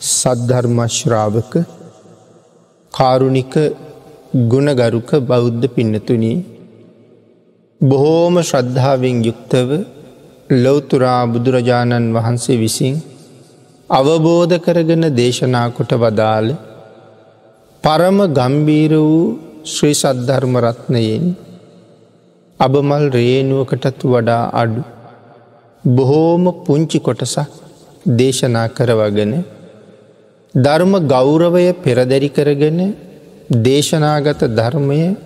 [0.00, 1.54] සද්ධර්මශ්‍රාවක
[2.94, 3.54] කාරුණික
[4.50, 6.38] ගුණගරුක බෞද්ධ පින්නතුනී
[7.80, 9.68] බොහෝම ශ්‍රද්ධාවෙන් යුක්තව
[10.56, 12.96] ලොවතුරා බුදුරජාණන් වහන්සේ විසින්
[13.90, 16.48] අවබෝධ කරගෙන දේශනා කොට වදාළ
[17.84, 19.22] පරම ගම්බීර වූ
[19.66, 21.24] ශ්‍රී සද්ධර්මරත්නයෙන්
[22.60, 24.82] අබමල් රේනුවකටත් වඩා අඩු
[25.84, 27.50] බොහෝම පුංචි කොටසක්
[28.18, 29.32] දේශනා කරවගෙන
[30.54, 32.78] ධර්ම ගෞරවය පෙරදැරි කරගෙන
[33.48, 35.16] දේශනාගත ධර්මය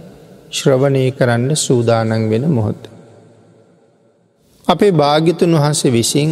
[0.51, 2.83] ශ්‍රවණය කරන්න සූදානන් වෙන මොහොත.
[4.69, 6.31] අපේ භාගිතුන් වහන්සේ විසින්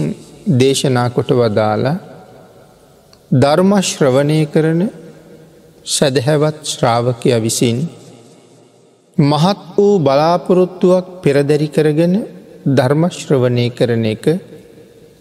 [0.58, 1.96] දේශනා කොට වදාලා
[3.34, 4.80] ධර්මශ්‍රවණය කරන
[5.86, 7.78] සැදහැවත් ශ්‍රාවකය විසින්
[9.18, 12.14] මහත් වූ බලාපොරොත්තුවක් පෙරදැරි කරගෙන
[12.68, 14.24] ධර්මශ්‍රවණය කරන එක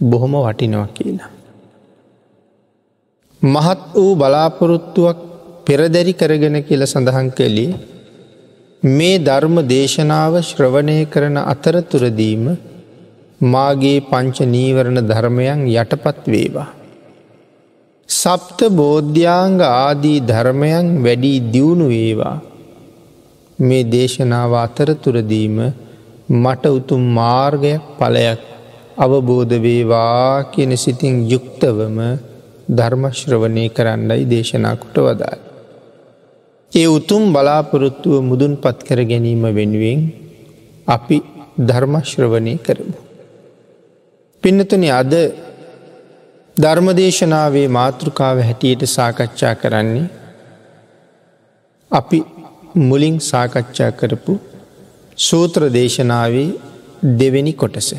[0.02, 1.32] බොහොම වටිනවා කියලා.
[3.42, 5.18] මහත් වූ බලාපොරොත්තුවක්
[5.66, 7.74] පෙරදැරි කරගෙන කියල සඳහන් කළේ
[8.84, 12.46] මේ ධර්ම දේශනාව ශ්‍රවණය කරන අතරතුරදීම
[13.46, 16.70] මාගේ පංච නීවරණ ධර්මයන් යටපත් වේවා.
[18.10, 22.38] සප්ත බෝධ්‍යාංග ආදී ධර්මයන් වැඩී දියුණු වේවා
[23.60, 25.58] මේ දේශනාව අතරතුරදීම
[26.36, 28.42] මට උතුම් මාර්ගයක් පලයක්
[28.98, 31.98] අවබෝධ වේවා කියන සිතින් යුක්තවම
[32.72, 35.40] ධර්මශ්‍රවනය කරන්නයි දේශනාකොට වදාල්.
[36.72, 40.00] ඒ උතුම් බලාපොරොත්තුව මුදුන් පත් කර ගැනීම වෙනුවෙන්
[40.88, 41.18] අපි
[41.60, 42.98] ධර්මශ්‍රවනය කරමු.
[44.44, 45.14] පින්නතුන අද
[46.58, 50.08] ධර්මදේශනාවේ මාතෘකාව හැටියට සාකච්ඡා කරන්නේ
[51.92, 52.20] අපි
[52.88, 54.34] මුලින් සාකච්ඡා කරපු
[55.18, 56.50] සූත්‍ර දේශනාවේ
[57.20, 57.90] දෙවෙනි කොටස.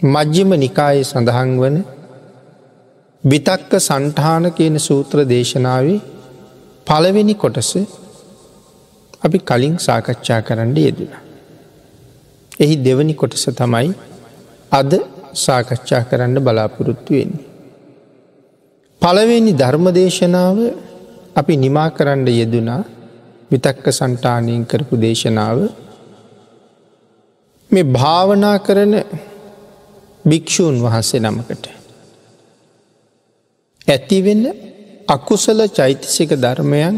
[0.00, 1.76] මජ්්‍යම නිකායේ සඳහන් වන
[3.24, 6.00] විතක්ක සන්ටාන කියන සූත්‍ර දේශනාවේ
[6.86, 7.72] පළවෙනි කොටස
[9.22, 11.12] අපි කලින් සාකච්ඡා කරන්න යෙදෙන.
[12.60, 13.92] එහි දෙවනි කොටස තමයි
[14.72, 14.92] අද
[15.34, 17.44] සාකච්ඡා කරන්න බලාපොරොත්තු වෙන්නේ.
[19.02, 20.58] පළවෙනි ධර්මදේශනාව
[21.36, 22.82] අපි නිමා කරන්න යෙදුනා
[23.50, 25.58] විතක්ක සන්ටානයෙන් කරපු දේශනාව
[27.70, 28.94] මේ භාවනා කරන
[30.24, 31.79] භික්‍ෂූන් වහන්සේ නමකට.
[33.90, 34.44] ඇතිවෙන්න
[35.08, 36.96] අකුසල චෛතසික ධර්මයන්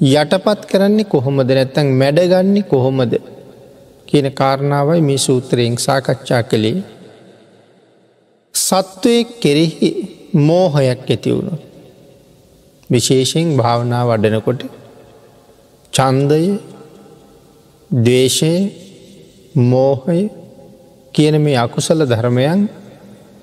[0.00, 3.12] යටපත් කරන්නේ කොහොමද නැත්තැන් මැඩගන්නේ කොහොමද
[4.08, 6.78] කියන කාරණාවයි මේ සූත්‍රයෙන් සාකච්ඡා කළේ
[8.54, 9.90] සත්වය කෙරෙහි
[10.40, 11.54] මෝහයක් ඇතිවුණු.
[12.90, 14.60] විශේෂයෙන් භාවනා වඩනකොට
[15.92, 16.42] චන්දය
[17.90, 18.54] දේශය
[19.64, 20.20] මෝහය
[21.14, 22.60] කියන මේ අකුසල ධර්මයන්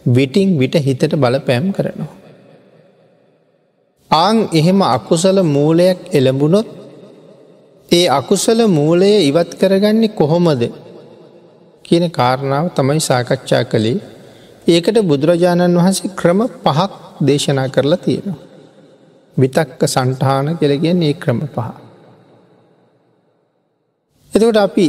[0.06, 2.12] විටිං විට හිතට බල පැම් කරනවා.
[4.12, 6.68] ආං එහෙම අකුසල මූලයක් එළඹුණොත්
[7.90, 10.64] ඒ අකුසල මූලය ඉවත් කරගන්නේ කොහොමද
[11.86, 14.00] කියන කාරණාව තමයි සාකච්ඡා කළේ
[14.68, 16.91] ඒකට බුදුරජාණන් වහන්සේ ක්‍රම පහක්
[17.22, 18.40] දේශනා කරලා තියෙනවා.
[19.38, 21.70] විතක්ක සන්ටාන කෙළගෙන් ඒ ක්‍රම පහ.
[24.34, 24.88] එතකොට අපි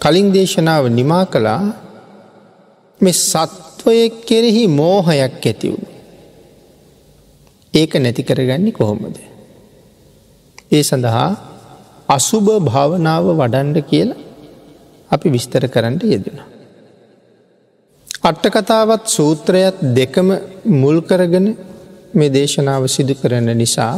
[0.00, 1.60] කලින් දේශනාව නිමා කළා
[3.00, 5.86] මෙ සත්වය කෙරෙහි මෝහයක් ඇතිවුණ.
[7.74, 9.16] ඒක නැති කරගන්නේ කොහොමද.
[10.72, 11.28] ඒ සඳහා
[12.08, 14.20] අසුභ භාවනාව වඩන්ඩ කියලා
[15.10, 16.38] අපි විස්තර කරන්න යෙදෙන.
[18.22, 20.28] අට්ටකතාවත් සූත්‍රයත් දෙකම
[20.74, 21.48] මුල් කරගෙන
[22.14, 23.96] මේ දේශනාව සිදු කරන නිසා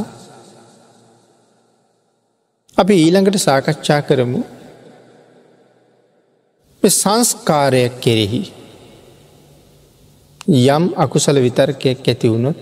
[2.76, 4.40] අපි ඊළඟට සාකච්ඡා කරමු
[6.82, 8.42] සංස්කාරයක් කෙරෙහි
[10.50, 12.58] යම් අකුසල විතර්කයක් ඇති වුණොත්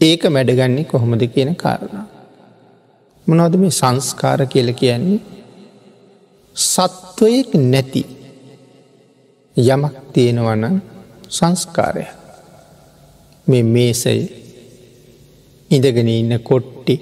[0.00, 2.06] ඒක මැඩගන්නේ කොහොමද කියන කාරණ.
[3.26, 5.20] මොනවද මේ සංස්කාර කියල කියන්නේ
[6.56, 8.02] සත්වයෙක් නැති
[9.56, 10.64] යමක් තියෙනවන
[11.30, 12.06] සංස්කාරය
[13.46, 14.16] මේ මේසය
[15.70, 16.94] ඉඳගෙන ඉන්න කොට්ටි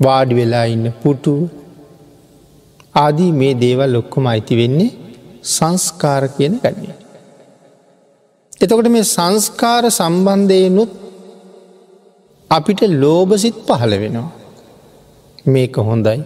[0.00, 1.40] වාඩි වෙලා ඉන්න පුටුව
[2.94, 4.96] ආදී මේ දේවල් ලොක්කොම අයිති වෙන්නේ
[5.48, 6.99] සංස්කාර කියන ගන්නේ.
[8.60, 10.90] එතකොට මේ සංස්කාර සම්බන්ධයනුත්
[12.50, 14.30] අපිට ලෝබසිත් පහළ වෙනවා.
[15.46, 16.20] මේක හොඳයි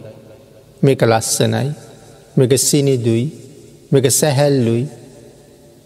[0.82, 1.70] මේක ලස්සනයි
[2.36, 3.25] මේක සිනිදුයි
[3.92, 4.84] මේක සැහැල්ලුයි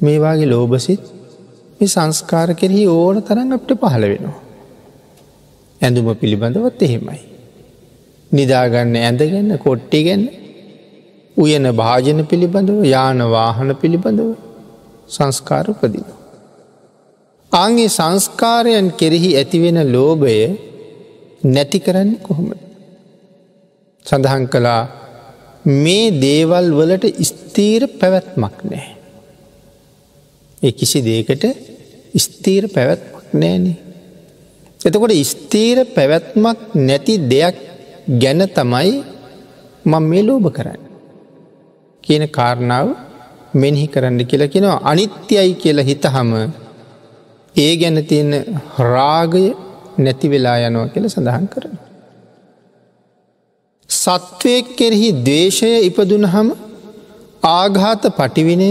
[0.01, 1.03] මේවාගේ ලෝබසිත්
[1.79, 4.37] මේ සංස්කාර කෙරෙහි ඕන තරන් අපට පහළ වෙනවා.
[5.81, 7.21] ඇඳුම පිළිබඳවත් එහෙමයි.
[8.31, 10.25] නිදාගන්න ඇඳගන්න කොට්ටිගන්න
[11.37, 14.31] උයන භාජන පිළිබඳව යාන වාහන පිළිබඳව
[15.09, 16.18] සංස්කාර උපදිනවා.
[17.53, 20.39] ආගේ සංස්කාරයන් කෙරෙහි ඇතිවෙන ලෝභය
[21.45, 22.49] නැති කරන්න කොහොම.
[24.07, 24.83] සඳහන් කළා
[25.65, 28.89] මේ දේවල් වලට ස්තීර පැවැත්මක් නෑ.
[30.63, 31.45] ඒ කිසි දේකට
[32.17, 33.77] ස්තීර පැවැත්මක් නෑනේ.
[34.81, 37.57] එතකොට ස්තීර පැවැත්මක් නැති දෙයක්
[38.15, 38.93] ගැන තමයි
[39.85, 40.83] මං මේ ලෝභ කරන්න.
[42.05, 42.89] කියන කාරණාව
[43.55, 46.31] මෙනෙහි කරන්න කියලා කෙනවා අනිත්‍යයි කියලා හිතහම
[47.59, 48.33] ඒ ගැන තියෙන
[48.87, 49.45] රාගය
[49.99, 51.75] නැති වෙලා යනවා කියල සඳහන් කරන.
[53.91, 56.49] සත්වයක් කෙරෙහි දේශය ඉපදුන හම
[57.49, 58.71] ආඝාත පටිවිනය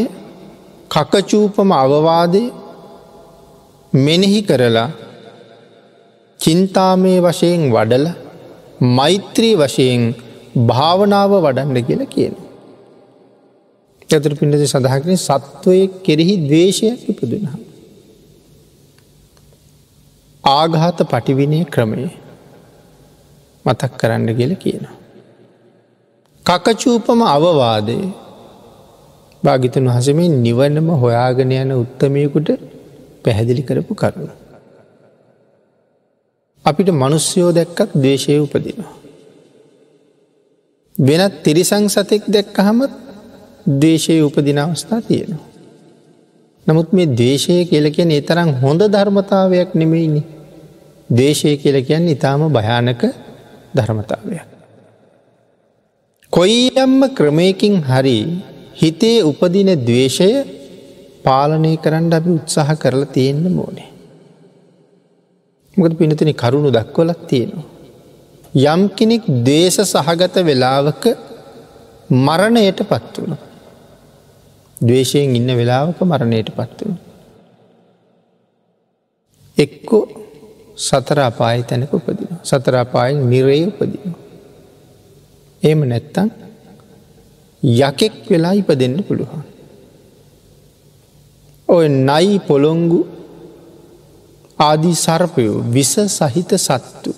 [0.91, 2.43] කකචූපම අවවාදය
[3.93, 4.87] මෙනෙහි කරලා
[6.39, 8.07] චින්තාමය වශයෙන් වඩල
[8.95, 10.03] මෛත්‍රී වශයෙන්
[10.69, 12.35] භාවනාව වඩන්ඩ කියල කියන.
[14.09, 17.66] ඇතුර පිඩති සඳහකන සත්වය කෙරෙහි දවේශයක් ඉපදුනහම.
[20.47, 22.03] ආඝාත පටිවිනය ක්‍රමය
[23.65, 24.95] මතක් කරන්න කියල කියනවා.
[26.45, 27.97] කකචූපම අවවාදය
[29.43, 32.49] භාගිතන් වහසමින් නිවන්නම හොයාගෙන යන උත්තමයකුට
[33.23, 34.29] පැහැදිලි කරපු කරුණ.
[36.65, 38.93] අපිට මනුස්්‍යයෝ දැක්කත් දේශය උපදිනවා.
[40.95, 42.93] වෙනත් තිරිසං සතෙක් දැක්කහමත්
[43.81, 45.45] දේශය උපදින අවස්ථා තියෙනවා.
[46.67, 50.23] නමුත් මේ දේශය කියල කියන එතරම් හොඳ ධර්මතාවයක් නෙමෙයිනි.
[51.09, 53.03] දේශය කියල කියන්න ඉතාම භයානක
[53.73, 54.47] ධර්මතාවයක්.
[56.33, 58.19] කොයියම්ම ක්‍රමයකින් හරි
[58.75, 60.29] හිතේ උපදින දවේශය
[61.23, 63.89] පාලනය කරන්න අපි උත්සාහ කරලා තියෙන්න්න මෝනේ.
[65.77, 67.65] මොකද පිනතින කරුණු දක්වලක් තියෙනවා.
[68.65, 71.03] යම් කෙනෙක් දේශ සහගත වෙලාවක
[72.09, 73.37] මරණයට පත් වුණ.
[74.77, 76.99] දවේශයෙන් ඉන්න වෙලාවක මරණයට පත් වුණ.
[79.57, 80.26] එක්කෝ
[80.77, 82.31] සතර අපාය තැනක උපදින.
[82.43, 84.15] සතර අපායෙන් නිරේ උපදින.
[85.63, 86.29] ඒම නැත්තන්
[87.63, 89.43] යකෙක් වෙලා ඉපදෙන්න්න පුළුවන්.
[91.69, 92.99] ඔය නයි පොළොංගු
[94.59, 97.11] ආදී සර්පයෝ විස සහිත සත්තු.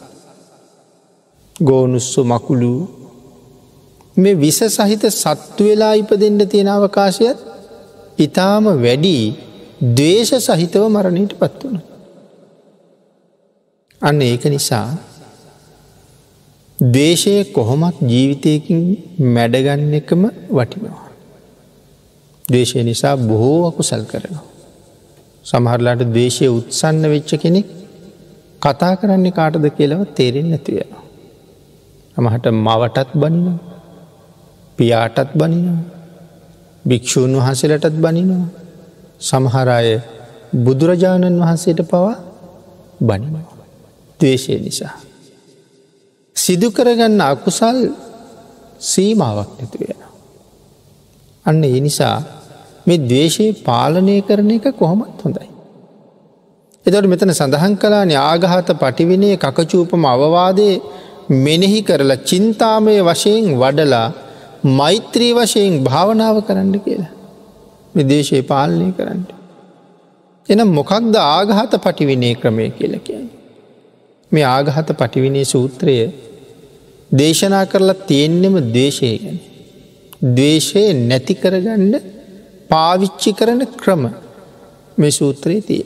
[1.62, 2.74] ගෝනුස්සු මකුළු
[4.18, 7.38] මේ විස සහිත සත්තු වෙලා ඉපදෙන්ට තියෙන අවකාශයත්
[8.20, 9.18] ඉතාම වැඩි
[9.96, 11.89] දේශ සහිතව මරණයට පත් වුණ.
[14.02, 14.88] අන්න ඒක නිසා
[16.80, 18.82] දේශය කොහොමත් ජීවිතයකින්
[19.34, 21.10] මැඩගන්න එකම වටිනවා.
[22.46, 24.46] දේශය නිසා බොහෝ අකුසල් කරනවා.
[25.46, 27.68] සමහරලාට දේශය උත්සන්න වෙච්ච කෙනෙක්
[28.62, 30.80] කතා කරන්නේ කාටද කියලව තේරෙන් නැතිව.
[32.18, 33.60] අමහට මවටත් බනිනවා
[34.80, 35.80] පියාටත් බනිනවා
[36.86, 38.48] භික්‍ෂූන් වහන්සේලටත් බනිනවා
[39.22, 39.96] සමහරය
[40.56, 42.16] බුදුරජාණන් වහන්සේට පවා
[43.02, 43.59] බනිනවා.
[44.20, 44.94] දවේශය නිසා.
[46.36, 47.80] සිදු කරගන්න අකුසල්
[48.82, 50.02] සීමාවක් නැතු වෙන.
[51.46, 52.18] අන්න ඒ නිසා
[52.88, 55.50] මේ දවේශයේ පාලනය කරන එක කොහොමත් හොඳයි.
[56.86, 60.70] එතට මෙතන සඳහන් කලා ආගහත පටිවිනය කකචූපම අවවාදය
[61.38, 64.08] මෙනෙහි කරලා චින්තාමය වශයෙන් වඩලා
[64.74, 67.12] මෛත්‍රී වශයෙන් භාවනාව කරන්න කියලා.
[67.96, 69.22] විදේශයේ පාලනය කරන්න.
[70.50, 73.19] එනම් මොකක්ද ආගහත පටිවිනය ක්‍රමය කියල කියන.
[74.32, 75.96] මේ ආගහත පටිවිනේ සූත්‍රය
[77.12, 79.40] දේශනා කරලා තියෙන්නෙම දේශය ගැන.
[80.36, 81.94] දේශය නැති කරගන්න
[82.70, 84.04] පාවිච්චි කරන ක්‍රම
[84.98, 85.84] මේ සූත්‍රයේ තිය.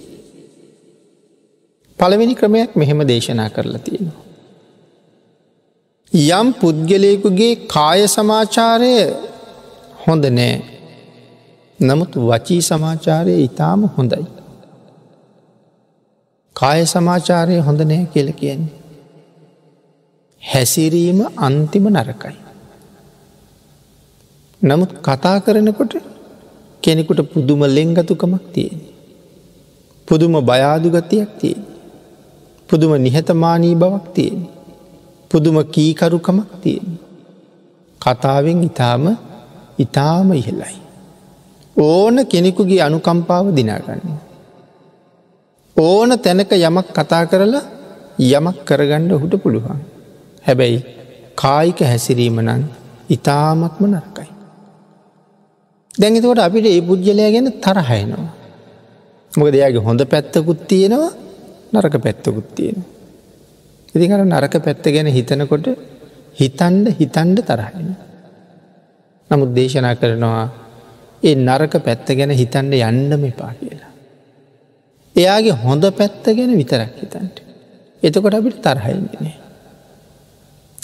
[1.99, 4.21] පළවෙනි ක්‍රමයක් මෙහෙම දේශනා කරලා තියෙනවා.
[6.11, 8.93] යම් පුද්ගලයකුගේ කාය සමාචාරය
[10.07, 10.55] හොඳ නෑ.
[11.79, 14.25] නමුත් වචී සමාචාරය ඉතාම හොඳයි.
[16.55, 18.73] කාය සමාචාරය හොඳ නෑ කියල කියන්නේ.
[20.43, 22.35] හැසිරීම අන්තිම නරකයි.
[24.61, 25.93] නමුත් කතා කරනකොට
[26.83, 28.79] කෙනෙකුට පුදුම ලෙංගතුකමක් තියෙන.
[30.07, 31.61] පුදුම බයාදුගතියක් තියෙන.
[32.69, 34.41] පුදුම නිහතමානී බවක් තියෙන.
[35.31, 36.87] පුදුම කීකරුකමක් තියෙන.
[38.01, 39.05] කතාවෙන් ඉතාම
[39.79, 40.75] ඉතාම ඉහලයි.
[41.75, 44.32] ඕන කෙනෙකුගේ අනුකම්පාව දිනාගන්න.
[45.75, 47.63] ඕන තැනක යමක් කතා කරලා
[48.19, 49.79] යමක් කරගණ්ඩ ඔහුට පුළුවන්.
[50.45, 50.79] හැබැයි
[51.35, 52.63] කායික හැසිරීම නං
[53.09, 54.29] ඉතාමත්ම නරකයි.
[55.93, 58.31] දැඟතවට අපිට ඒ පුද්ගලය ගැන තරහයනවා.
[59.33, 61.11] මොක දෙයාගේ හොඳ පැත්තකුත් තියෙනවා
[61.73, 62.77] නරක පැත්තකුත් තියෙන.
[63.95, 65.67] ඉතිකර නරක පැත්ත ගැන හිතනකොට
[66.33, 67.89] හිතන්ඩ හිතන්ඩ තරහෙන.
[69.29, 70.45] නමුත් දේශනා කරනවා
[71.23, 73.92] ඒ නරක පැත්ත ගැන හිතන්ඩ යන්නම එපා කියලා.
[75.15, 77.37] එයාගේ හොඳ පැත්ත ගැන විතරක් හිතන්ට.
[78.03, 79.35] එතකොට අපිට තරහයින්නේ.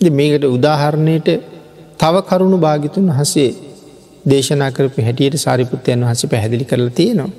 [0.10, 1.28] මේකට උදාහරණයට
[1.98, 3.50] තව කරුණු භාගිතුන් හසේ
[4.26, 7.32] දේශනා කරපු හැටියට සාරිපුත්තයන් වහස පැහැදිලි කරලා තියෙනවා.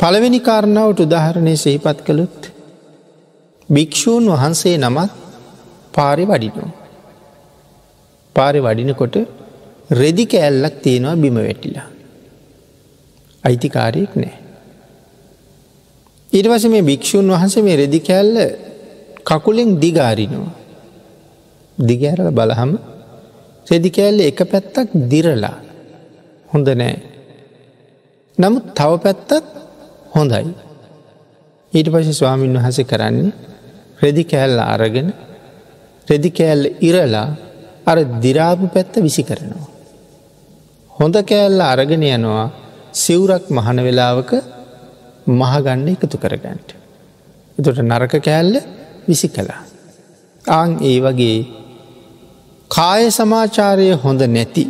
[0.00, 2.40] පළවෙනි කාරණාවට උදාහරණය සහිපත් කළුත්
[3.68, 5.10] භික්‍ෂූන් වහන්සේ නමත්
[5.94, 6.70] පාරි වඩිනෝ.
[8.36, 9.16] පාරි වඩිනකොට
[9.90, 11.88] රෙදි කෑල්ලක් තියෙනවා බිම වැටිලා.
[13.44, 14.43] අයිතිකාරයෙක් නෑ.
[16.38, 18.36] ඉරිවස මේ භික්‍ෂූන් වහන්සේ මේ රෙදි කෑල්ල
[19.28, 20.52] කකුලෙන් දිගාරිනවා.
[21.78, 22.72] දිගෑරල බලහම
[23.66, 25.56] රෙදි කෑල්ල එක පැත්තක් දිරලා
[26.48, 26.96] හොඳ නෑ.
[28.38, 29.30] නමුත් තව පැත්තත්
[30.14, 30.46] හොඳයි.
[31.72, 33.32] ඊට පශ ස්වාමීන් වහස කරන්නේ
[34.02, 35.08] රෙදි කෑල්ල අරගෙන
[36.08, 37.28] රෙදි කෑල්ල ඉරලා
[37.86, 39.66] අර දිරාපු පැත්ත විසි කරනවා.
[40.90, 42.44] හොඳ කෑල්ල අරගෙන යනවා
[42.94, 44.30] සිවුරක් මහන වෙලාවක
[45.26, 46.70] මහගන්න එකතු කරගන්නට.
[47.58, 48.56] එතොට නරක කෑල්ල
[49.06, 49.62] විසි කළා.
[50.44, 51.38] ආං ඒ වගේ
[52.70, 54.64] කාය සමාචාරය හොඳ නැති.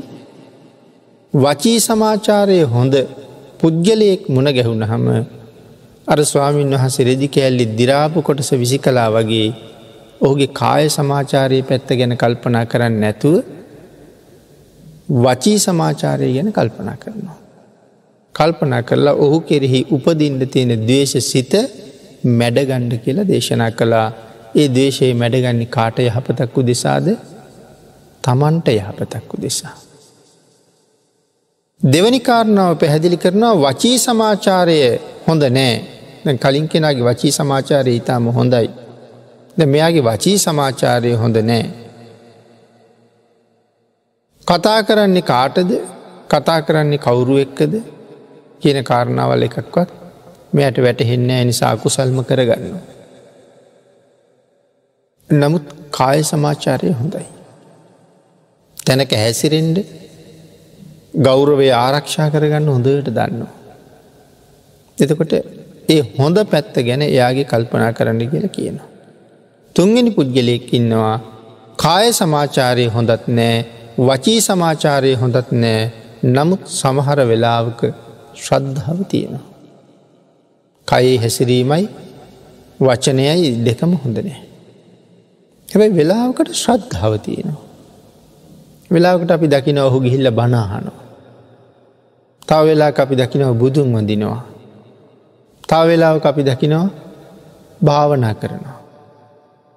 [1.34, 2.94] වචී සමාචාරය හොඳ
[3.60, 5.06] පුද්ගලයෙක් මුණ ගැහුණ හම
[6.08, 9.48] අර ස්වාමීන් වහස රෙදි කෑල්ලි දිරාපු කොටස විසි කලා වගේ
[10.20, 13.36] ඔහුගේ කාය සමාචාරයේ පැත්ත ගැන කල්පනා කරන්න නැතුව
[15.18, 17.43] වචී සමාචාරය ගැන කල්පනා කරනවා.
[18.34, 21.54] කල්පනා කරලා ඔහු කෙරෙහි උපදින්ට තියෙන දේශ සිත
[22.32, 24.08] මැඩගණ්ඩ කියලා දේශනා කළා
[24.54, 27.06] ඒ දේශයේ මැඩගන්නේ කාට යහපතක්කු දෙසාද
[28.24, 29.74] තමන්ට යහපතක්කු දෙසා.
[31.80, 34.78] දෙවනි කාරණාව පැහැදිලි කරනවා වචී සමාචාරය
[35.26, 38.68] හොඳ නෑ කලින් කෙනගේ වචී සමාචාරය ඉතාම හොඳයි.
[39.56, 41.64] මෙයාගේ වචී සමාචාරය හොඳ නෑ.
[44.46, 45.70] කතා කරන්නේ කාටද
[46.30, 47.74] කතා කරන්නේ කවුරු එක්කද
[48.64, 49.90] කියන කාරණාවල් එකක්වත්
[50.52, 52.76] මෙයට වැටහෙන්න නිසා කුසල්ම කරගන්න.
[55.30, 57.26] නමුත් කාය සමාචාරය හොඳයි.
[58.78, 59.78] තැනක හැසිරෙන්ඩ
[61.22, 63.52] ගෞරවේ ආරක්ෂා කරගන්න හොඳට දන්නවා.
[64.98, 65.32] එතකොට
[65.88, 68.90] ඒ හොඳ පැත්ත ගැන එයාගේ කල්පනා කරන්න කියල කියනවා.
[69.76, 71.16] තුන්ගනි පුද්ගලයෙක් ඉන්නවා
[71.78, 73.56] කාය සමාචාරය හොඳත් නෑ
[74.00, 75.80] වචී සමාචාරය හොඳත් නෑ
[76.26, 77.80] නමුත් සමහර වෙලාවක
[78.34, 79.44] ශ්‍රද්ධාව තියෙනවා.
[80.88, 81.88] කයේ හැසිරීමයි
[82.80, 84.40] වචනයයි දෙකම හොඳ නෑ.
[85.68, 87.62] හැබැයි වෙලාවකට ශ්‍රද්ධාව තියෙනවා.
[88.90, 91.00] වෙලාකට අපි දකින ඔහු ගිහිල්ල බනාහනවා.
[92.48, 94.42] තව වෙලා අපි දකිනව බුදුන් වඳිනවා.
[95.68, 96.90] තව වෙලාව අපි දකිනවා
[97.84, 98.78] භාවනා කරනවා.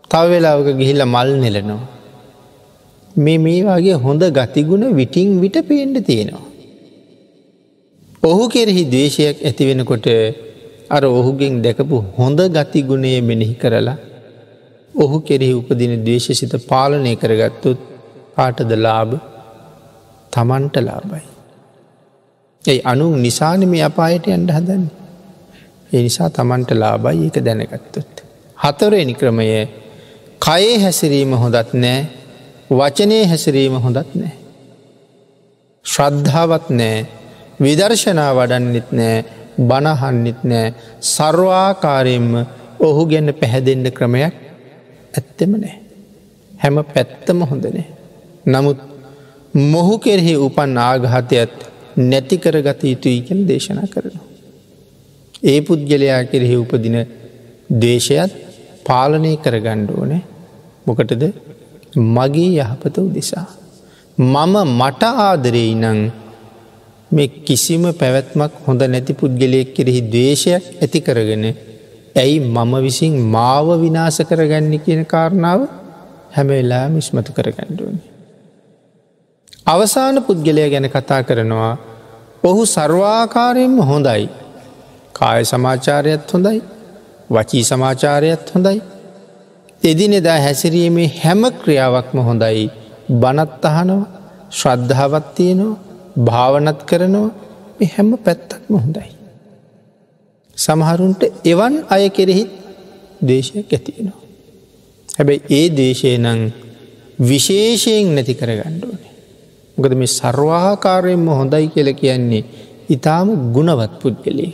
[0.09, 1.87] තව වෙලාවක ගිහිල්ල මල් නෙලනවා.
[3.17, 6.45] මේ මේ වගේ හොඳ ගතිගුණ විටිං විට පේන්ඩ තියෙනවා.
[8.27, 10.07] ඔහු කෙරෙහි දේශයක් ඇතිවෙනකොට
[10.89, 13.97] අර ඔහුගෙන් දැකපු හොඳ ගතිගුණය මෙනෙහි කරලා
[14.93, 17.79] ඔහු කෙරෙහි උපදින දේශසිත පාලනය කරගත්තුත්
[18.35, 19.13] පාටද ලාභ
[20.33, 21.25] තමන්ට ලාබයි.
[22.65, 24.85] ඇයි අනු නිසාන මේ අපායට අන්ඩ හදන්න.
[25.91, 28.13] ඒ නිසා තමන්ට ලාබයි ඒක දැනගත්තොත්.
[28.57, 29.47] හතරෙනි ක්‍රමය
[30.41, 31.99] කයේ හැසිරීම හොඳත් නෑ
[32.71, 34.33] වචනය හැසිරීම හොඳත් නෑ.
[35.85, 36.97] ශ්‍රද්ධාවත් නෑ
[37.59, 39.17] විදර්ශනා වඩන්නෙත් නෑ
[39.69, 40.67] බණහන්නෙත් නෑ
[41.13, 42.33] සර්වාකාරයෙන්ම
[42.87, 44.35] ඔහු ගැන්න පැහැදෙන්ඩ ක්‍රමයක්
[45.13, 45.75] ඇත්තෙම නෑ.
[46.53, 47.87] හැම පැත්තම හොඳනේ.
[48.45, 48.79] නමුත්
[49.73, 51.55] මොහු කෙරෙහි උපන් ආගහතයත්
[52.09, 54.25] නැතිකරගත යුතුයි කැන දේශනා කරනවා.
[55.43, 56.97] ඒ පුද්ගලයා කෙරෙහි උපදින
[57.83, 58.31] දේශයත්
[58.87, 60.23] පාලනය කරගණ්ඩ ඕනේ
[60.87, 61.23] මොකටද
[62.15, 63.47] මගේ යහපත උදෙසා.
[64.17, 65.99] මම මට ආදරෙයි නං
[67.11, 71.45] මේ කිසිම පැවැත්මක් හොඳ නැති පුද්ගලයෙක් කෙරෙහි දේශයක් ඇති කරගෙන
[72.15, 75.61] ඇයි මම විසින් මාව විනාස කරගන්න කියන කාරණාව
[76.35, 78.01] හැමවෙලා මිස්මතු කරගණ්ඩුවනි.
[79.65, 81.73] අවසාන පුද්ගලය ගැන කතා කරනවා
[82.43, 84.23] ඔහු සර්වාකාරයෙන්ම හොඳයි.
[85.13, 86.59] කාය සමාචාරයත් හොඳයි.
[87.29, 88.77] වචී සමාචාරයත් හොඳයි.
[89.81, 92.63] එදිනෙදා හැසිරීමේ හැම ක්‍රියාවක්ම හොඳයි.
[93.11, 94.05] බනත් අහනවා
[94.51, 95.86] ශ්‍රද්ධාවත් තියෙනවා.
[96.17, 97.29] භාවනත් කරනවා
[97.87, 99.09] හැම පැත්තක්ම හොඳයි.
[100.57, 102.51] සමහරුන්ට එවන් අය කෙරෙහිත්
[103.21, 104.21] දේශයක් ඇතියෙනවා.
[105.09, 106.39] හැබැයි ඒ දේශය නං
[107.19, 109.13] විශේෂයෙන් නැති කරගණ්ඩුවනේ.
[109.77, 112.43] ගද මේ සර්වාකාරයෙන්ම හොඳයි කියල කියන්නේ
[112.89, 114.53] ඉතාම ගුණවත් පුද්ගලේ.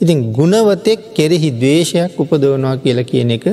[0.00, 3.46] ඉතින් ගුණවතෙක් කෙරෙහි දවේශයක් උපදවනවා කියල කියන එක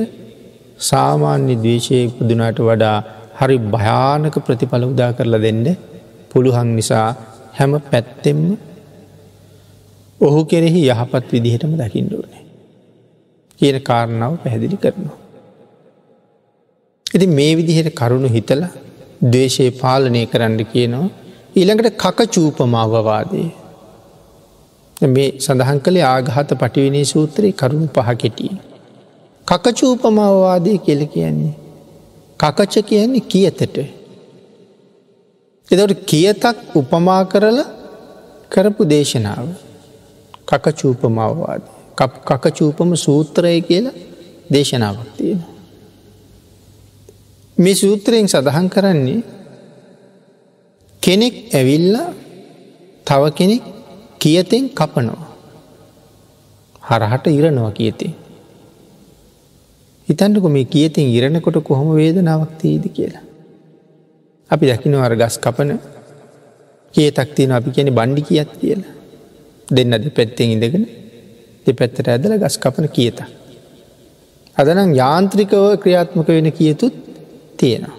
[0.78, 2.96] සාමාන්‍ය දේශය උපදුනාට වඩා
[3.40, 5.66] හරි භයානක ප්‍රතිඵල උදා කරලා දෙන්න
[6.36, 7.08] පුළුවන් නිසා
[7.58, 8.40] හැම පැත්තෙම
[10.20, 12.42] ඔහු කෙරෙහි යහපත් විදිහටම දකිින්ඩුවනේ.
[13.60, 15.16] කියන කාරණාව පැහැදිලි කරනවා.
[17.06, 18.62] ඉති මේ විදිහට කරුණු හිතල
[19.32, 21.08] දේශය පාලනය කරන්න කියනවා
[21.56, 23.48] ඊළඟට කකචූපමාවවාදේ.
[25.08, 28.52] මේ සඳහන් කළේ ආගහත පටිවිනේ සූත්‍රයේ කරුණු පහ කෙටිය.
[29.46, 31.54] කකචූපමවවාදය කෙල කියන්නේ.
[32.40, 33.76] කකච කියන්නේ කියතට.
[35.68, 37.58] එදට කියතක් උපමා කරල
[38.50, 39.48] කරපු දේශනාව.
[40.46, 41.62] කකචූපමවවාද.
[42.28, 43.98] කකචූපම සූත්‍රය කියලා
[44.52, 45.40] දේශනාවක් තියෙන.
[47.58, 49.22] මේ සූත්‍රයෙන් සඳහන් කරන්නේ
[51.02, 51.96] කෙනෙක් ඇවිල්ල
[53.06, 53.62] තව කෙනෙක්
[54.18, 55.26] කියතෙන් කපනවා.
[56.82, 58.12] හරහට ඉරනවා කියතේ.
[60.08, 63.25] හිතන්ටක මේ කියතින් ඉරණකොට කොහොම වේදනාවක් තිීද කියලා.
[64.50, 65.70] අපි දකිනව අර ගස් කපන
[66.94, 68.92] කියතක් තියෙන අපි කියන බණ්ඩි කියත් කියලා.
[69.68, 70.84] දෙන්න දෙ පැත්තෙන් ඉඳගෙන
[71.66, 73.18] දෙපැත්තට ඇදල ගස් කපන කියත.
[74.56, 76.94] අදනම් යාන්ත්‍රිකව ක්‍රියාත්මක වෙන කියතුත්
[77.58, 77.96] තියෙනවා.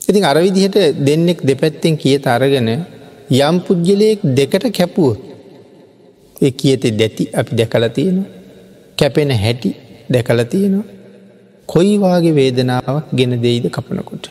[0.00, 0.76] ඉතින් අරවිදිහට
[1.06, 2.68] දෙන්නෙක් දෙපැත්තෙන් කියත අරගෙන
[3.40, 5.20] යම් පුද්ගලයෙක් දෙකට කැපුවොත්
[6.40, 8.30] ඒ කියතෙ දැති අපි දැකල තියෙනවා
[8.98, 9.70] කැපෙන හැටි
[10.14, 10.86] දැකල තියෙනවා
[11.68, 14.26] කොයිවාගේ වේදනාවක් ගෙන දෙයිද කපනකොට.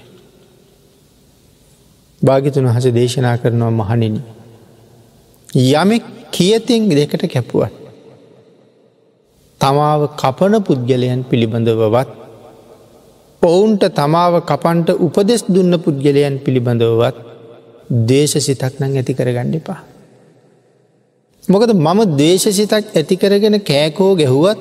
[2.21, 4.21] භාගිතුන් වහස දේශනා කරනවා මහනිනි.
[5.73, 7.73] යමෙක් කියතින් දෙකට කැපුවත්.
[9.61, 12.09] තමාව කපන පුද්ගලයන් පිළිබඳවවත්
[13.41, 17.17] ඔවුන්ට තමාව කපන්ට උපදෙස් දුන්න පුද්ගලයන් පිළිබඳවවත්
[18.07, 19.79] දේශ සිතක් නං ඇති කරගන්න එපා.
[21.43, 24.59] මොකද මම දේශ සිතක් ඇති කරගෙන කෑකෝ ගැහුවත්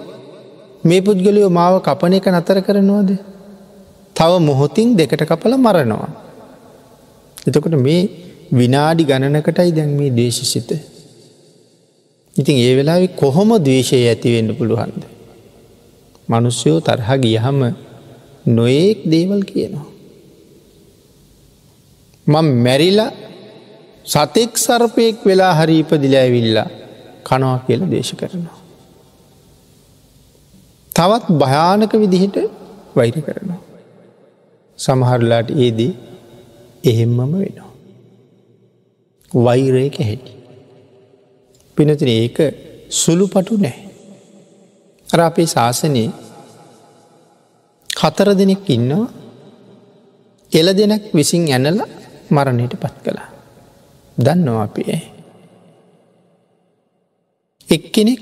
[0.84, 3.10] මේ පුද්ගලියෝ මාව කපන එක නතර කරනවාද.
[4.16, 6.29] තව මොහොතින් දෙකට කපල මරනවා.
[7.50, 8.00] එතකොට මේ
[8.52, 10.70] විනාඩි ගණනකටයි දැන් මේ දේශසිත.
[12.36, 15.02] ඉතින් ඒ වෙලා කොහොම දේශය ඇතිවෙන්න පුළුවන්ද.
[16.28, 17.58] මනුස්්‍යයෝ තරහ ගියහම
[18.48, 19.86] නොඒක් දේවල් කියනවා.
[22.26, 23.10] මං මැරිලා
[24.06, 26.68] සතෙක් සර්පයෙක් වෙලා හරීපදිල ඇවිල්ලා
[27.24, 28.58] කනවා කියල දේශ කරනවා.
[30.92, 32.36] තවත් භයානක විදිහට
[32.96, 33.60] වෛර කරනවා.
[34.78, 35.92] සමහරලාට ඒදී
[36.84, 37.70] එහෙම්මම වෙනවා.
[39.32, 40.32] වෛරයක හැටි.
[41.76, 42.38] පිනතින ඒක
[42.90, 43.78] සුළු පටු නෑ.
[45.08, 46.10] අර අපේ ශාසනයේ
[47.90, 49.08] හතර දෙනෙක් ඉන්නවා
[50.52, 51.80] එල දෙනක් විසින් ඇනල
[52.30, 53.28] මරණයට පත් කළා.
[54.18, 54.98] දන්නවා අපේ.
[57.68, 58.20] එක්කෙනෙක්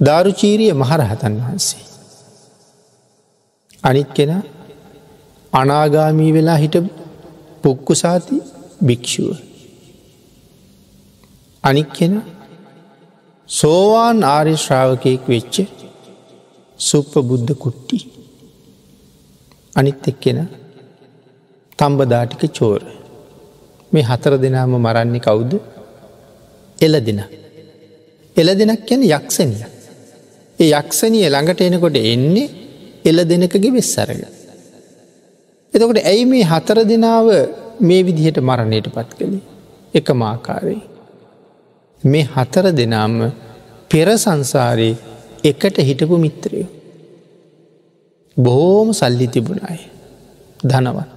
[0.00, 1.84] ධාරුචීරිය මහරහතන් වහන්සේ.
[3.84, 4.32] අනිත් කෙන
[5.52, 6.76] අනාගාමී වෙලා හිට
[7.66, 8.36] පුක්කුසාති
[8.80, 9.30] භික්‍ෂුව.
[11.64, 12.12] අනික් කෙන
[13.48, 15.54] සෝවාන් ආර්ය ශ්‍රාවකයෙක් වෙච්ච
[16.80, 17.98] සුප්ප බුද්ධ කුට්ටි.
[19.76, 20.38] අනිත් එක්කෙන
[21.78, 22.82] තම්බදාටික චෝර.
[23.92, 25.52] මේ හතර දෙනාම මරන්නේ කවුද
[26.78, 27.20] එල දෙන.
[28.36, 29.64] එල දෙනක් යැන යක්ෂණිය.
[30.58, 32.48] ඒ යක්ෂණිය ළඟට එනකොට එන්නේ
[33.04, 34.35] එල දෙනකගේ වෙස්සරග.
[35.76, 37.26] එතකොට ඇයි මේ හතර දෙනාව
[37.80, 39.44] මේ විදිහට මරණයට පත් කළේ
[39.94, 40.80] එක මාකාරයි.
[42.02, 43.14] මේ හතර දෙනාම
[43.90, 44.96] පෙර සංසාරයේ
[45.44, 46.68] එකට හිටපු මිත්‍රයෝ.
[48.36, 49.78] බොහෝම සල්ලි තිබුණයි
[50.60, 51.10] ධනවත්.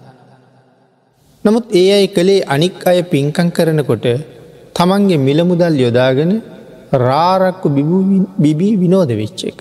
[1.43, 4.07] නමුත් ඒ අයි කළේ අනික් අය පින්කං කරනකොට
[4.75, 6.31] තමන්ගේ මිලමුදල් යොදාගෙන
[7.05, 7.67] රාරක්කු
[8.37, 9.59] බිබී විනෝද වෙච්ච එක.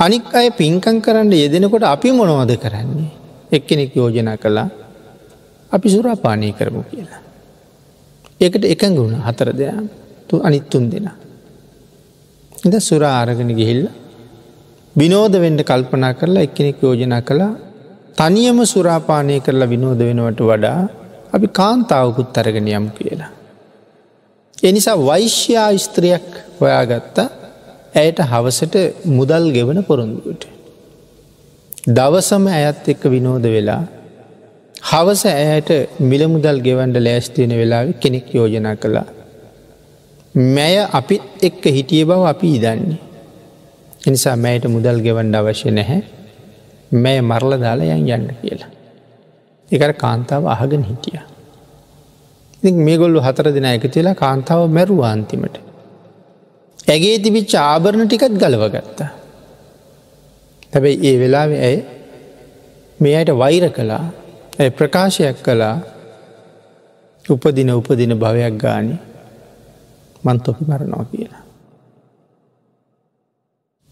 [0.00, 3.10] අනික් අය පින්කං කරන්න යෙදෙනකොට අපි මොනවද කරන්නේ
[3.52, 4.68] එක්කෙනෙක් යෝජනා කළා
[5.72, 7.20] අපි සුරාපානය කරමු කියලා.
[8.40, 9.82] ඒකට එකඟ වුණ හතර දෙයා
[10.28, 11.08] තු අනිත්තුන් දෙෙන.
[12.58, 13.82] ඉද සුරා ආරගෙන ගිහිල්ල
[14.96, 17.52] විනෝද වෙන්ඩ කල්පනා කරලා එක්කෙනෙක් යෝජනා කළා
[18.18, 20.80] තනියම සුරාපානය කරලා විනෝද වෙනවට වඩා
[21.34, 23.30] අපි කාන්තාවකුත් අරගෙන යම් කියලා.
[24.62, 26.28] එනිසා වෛශ්‍යා ස්ත්‍රියක්
[26.60, 27.28] හොයාගත්තා
[27.94, 28.76] ඇයට හවසට
[29.06, 30.44] මුදල් ගෙවන පොරොන්දුවට.
[31.88, 33.82] දවසම ඇයත් එක්ක විනෝද වෙලා
[34.82, 39.08] හවස ඇයට මිලමුදල් ගෙවන්ඩ ලෑස්තියෙන වෙලාව කෙනෙක් යෝජනා කළා.
[40.34, 42.98] මැය අපිත් එක්ක හිටිය බව අපි ඉදන්නේ.
[44.06, 46.02] එනිසා මෑයට මුදල් ගෙවන්ඩ අවශ්‍ය නැහැ
[46.92, 48.70] මැය මරල දාලා යන් යන්න කියලා.
[49.70, 51.20] එකට කාන්තාව අහගෙන හිටිය.
[52.62, 55.69] ඉ මේගොල්ලු හතර දෙන එකතු වෙලා කාන්තාව මැරුවාන්තිමට.
[56.90, 59.10] ඇගේ තිබිච්ච ආභරණ ටිකත් ගලව ගත්තා.
[60.72, 61.76] හැබැයි ඒ වෙලාව ඇය
[63.00, 64.04] මෙයට වෛර කලා
[64.60, 65.76] ඇ ප්‍රකාශයක් කළා
[67.24, 68.96] උපදින උපදින භවයක් ගානි
[70.24, 71.42] මන්තොපි මරණවා කියලා.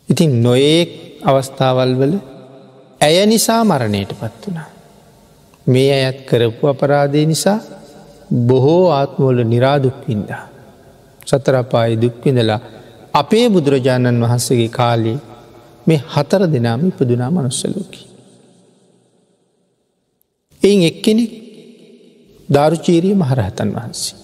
[0.09, 0.91] ඉතින් නොඒක්
[1.23, 2.15] අවස්ථාවල් වල
[3.01, 4.69] ඇය නිසා මරණයට පත් වනා.
[5.67, 7.59] මේ අයත් කරපු අපරාධය නිසා
[8.49, 10.43] බොහෝ ආත්මෝල නිරාදුක්වින්දා.
[11.27, 12.61] සතරපාය දුක්විඳලා
[13.15, 15.19] අපේ බුදුරජාණන් වහන්සේගේ කාලේ
[15.87, 18.01] මේ හතර දෙනාම ඉපදුනා මනුස්සලෝකි.
[20.63, 21.33] එයින් එක්කෙනෙක්
[22.49, 24.17] ධාරුචීරී මහරහතන් වහන්සේ.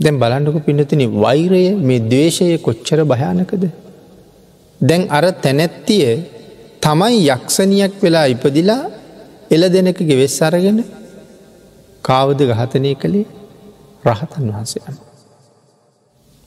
[0.00, 3.64] දැන් බලන්නක පිනතින වෛරය මේ දේශය කොච්චර භයානකද.
[4.80, 6.08] දැන් අර තැනැත්තිය
[6.82, 8.82] තමයි යක්ෂණයක් වෙලා ඉපදිලා
[9.50, 10.78] එල දෙනකගේ වෙස් අරගෙන
[12.04, 13.26] කාවද ගහතනය කළේ
[14.04, 15.13] රහතන් වහන්සේම.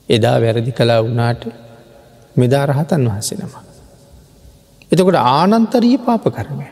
[0.08, 1.42] එදා වැරදි කලා වනාට
[2.36, 3.52] මෙදා රහතන් වහන්සෙනම.
[4.90, 6.68] එතකොට ආනන්තරීය පාප කරමය.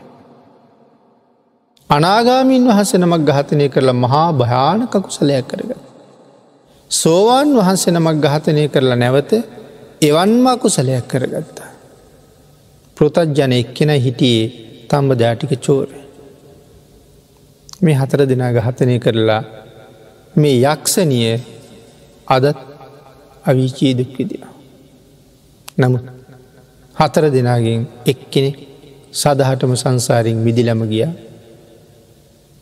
[1.89, 5.71] අනාගාමීන් වහස නමක් ගහතනය කරලා මහා භයානක කුසලයක් කරග.
[6.91, 9.31] සෝවාන් වහන්සේ නමක් ගහතනය කරලා නැවත
[10.01, 11.69] එවන්මා කුසලයක් කරගත්තා.
[12.97, 14.45] පෘතත් ජන එක්කෙන හිටියේ
[14.89, 15.99] තම්බ ජාටික චෝරය.
[17.81, 19.43] මේ හතර දෙනා ගහතනය කරලා
[20.35, 21.35] මේ යක්ෂණිය
[22.27, 22.57] අදත්
[23.47, 24.53] අවිචී දුක්විදිනවා.
[25.77, 26.05] නමුත්
[26.95, 28.51] හතර දෙනාගෙන් එක්කෙනෙ
[29.13, 31.13] සදහටම සංසාරින් විදිලම ගියා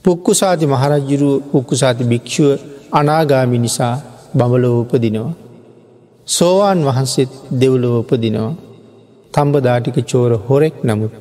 [0.06, 2.50] පුක්කුසාති මහරජ්ජුරුව පුක්කුසාති භික්‍ෂුව
[2.92, 3.96] අනාගාමි නිසා
[4.36, 5.34] බඹලෝපදිනවා.
[6.28, 8.52] සෝවාන් වහන්සේත් දෙව්ලෝපදිනවා
[9.34, 11.14] තම්බදාටික චෝර හොරෙක් නමුත්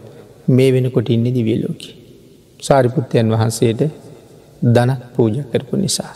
[0.48, 1.90] මේ වෙනකොට ඉන්න දිවියලෝකි.
[2.60, 3.80] සාරිපුත්තයන් වහන්සේට
[4.66, 6.12] දනක් පූජ කරපු නිසා.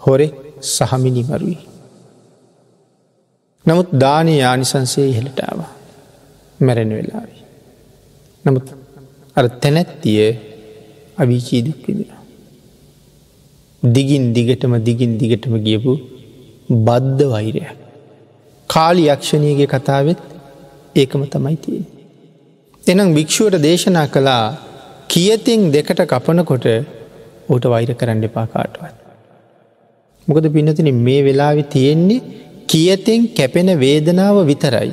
[0.00, 0.34] හොරෙක්
[0.68, 1.58] සහමිනි මරුයි.
[3.64, 5.60] නමුත් දානය ආනිසන්සේ ඉහළටාව
[6.60, 7.36] මැරෙන වෙලාවි.
[8.44, 8.66] නමුත්
[9.36, 10.24] අර තැනැත්තිය
[11.18, 12.18] අවිචීදුක් විදිෙන.
[13.82, 15.92] දිගින් දිගටම දිගින් දිගටම ගියපු
[16.86, 17.62] බද්ධ වෛරය.
[18.70, 20.20] කාලි යක්ෂණයගේ කතාවෙත්
[20.94, 21.86] ඒකම තමයි තියෙන.
[22.84, 24.44] එනම් භික්‍ෂුවට දේශනා කළා
[25.08, 26.66] කියතින් දෙකට කපනකොට
[27.48, 28.94] ඕට වෛර කරන්න එපා කාටවත්.
[30.28, 32.20] මොකද පිනතින මේ වෙලාවෙ තියෙන්නේ
[32.72, 34.90] කියතෙන් කැපෙන වේදනාව විතරයි.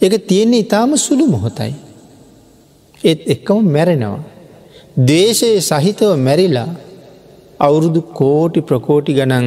[0.00, 1.72] එක තියෙන්නේ ඉතාම සුළු මොහොතයි.
[3.00, 4.20] ඒත් එක්කම මැරෙනවා.
[5.06, 6.70] දේශයේ සහිතව මැරිලා
[7.60, 9.46] අවුරුදු කෝටි ප්‍රකෝටි ගනන්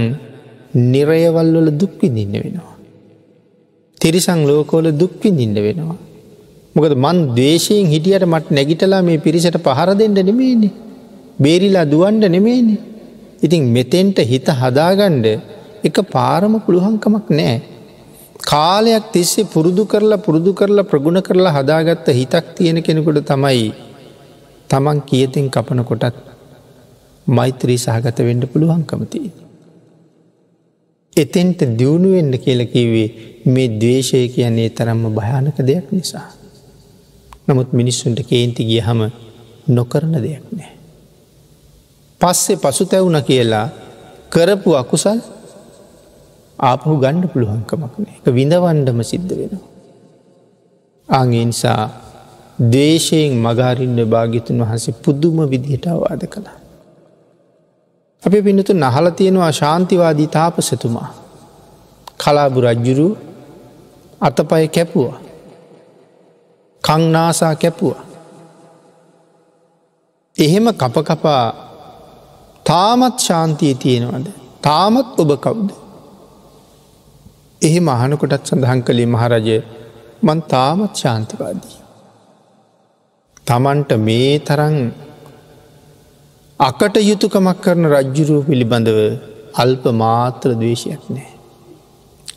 [0.91, 2.73] නිරයවල්වල දුක්විඳින්න වෙනවා.
[4.01, 5.97] තිරිසං ලෝකෝල දුක්විඳින්න වෙනවා.
[6.75, 10.69] මොකද මන් දේශයෙන් හිටියට මට නැගිටලා මේ පිරිසට පහර දෙන්න නෙමේනි.
[11.39, 12.75] බේරිලා දුවන්ඩ නෙමේනි.
[13.45, 15.27] ඉතින් මෙතෙන්ට හිත හදාගණ්ඩ
[15.83, 17.55] එක පාරම පුළුවන්කමක් නෑ.
[18.43, 23.71] කාලයක් තිස්සේ පුරුදු කරලා පුරුදු කරලා ප්‍රගුණ කරලා හදාගත්ත හිතක් තියෙන කෙනෙකුට තමයි
[24.69, 26.15] තමන් කියතින් කපන කොටත්
[27.27, 29.31] මෛත්‍රී සහගත වෙන්ඩ පුළුවන්කමතියි.
[31.15, 33.07] එතෙන්ට දියුණුවෙන්ඩ කියලකිවේ
[33.47, 36.27] මේ දවේශය කියන්නේ තරම්ම භයානක දෙයක් නිසා.
[37.47, 39.01] නමුත් මිනිස්සුන්ට කේන්ති ගිය හම
[39.69, 40.73] නොකරන දෙයක් නෑ.
[42.21, 43.67] පස්සේ පසු තැවුණ කියලා
[44.29, 45.19] කරපු අකුසල්
[46.59, 49.67] ආපහු ගණ්ඩ පුළුවන්කමක් නෑ එක විඳවන්ඩම සිද්ධ වෙනවා.
[51.09, 51.83] ආගේ නිසා
[52.69, 56.57] දේශයෙන් මගාරින්න භාගිතුන් වහන්සේ පුද්දුම විදිහට අවාද කළා.
[58.23, 61.09] අප පිනතු නහල තියෙනවා ශාන්තිවාදී තාපසතුමා.
[62.17, 63.07] කලාබු රජ්ජුරු
[64.21, 65.19] අතපය කැපුවා.
[66.83, 68.03] කංනාසා කැපුවා.
[70.35, 71.45] එහෙම කපකපා
[72.65, 74.27] තාමත් ශාන්තිය තියෙනවද.
[74.61, 75.82] තාමත් ඔබ කවුද.
[77.63, 79.57] එහෙම අහනකොටත් සඳහන් කළේ මහරජය
[80.23, 81.77] මන් තාමත් ශාන්තිවාදී.
[83.47, 84.75] තමන්ට මේ තරන්
[86.59, 88.99] අකට යුතුකමක් කරන රජ්ජුරුව පිළිබඳව
[89.55, 91.31] අල්ප මාත්‍ර දවේශයක් නෑ.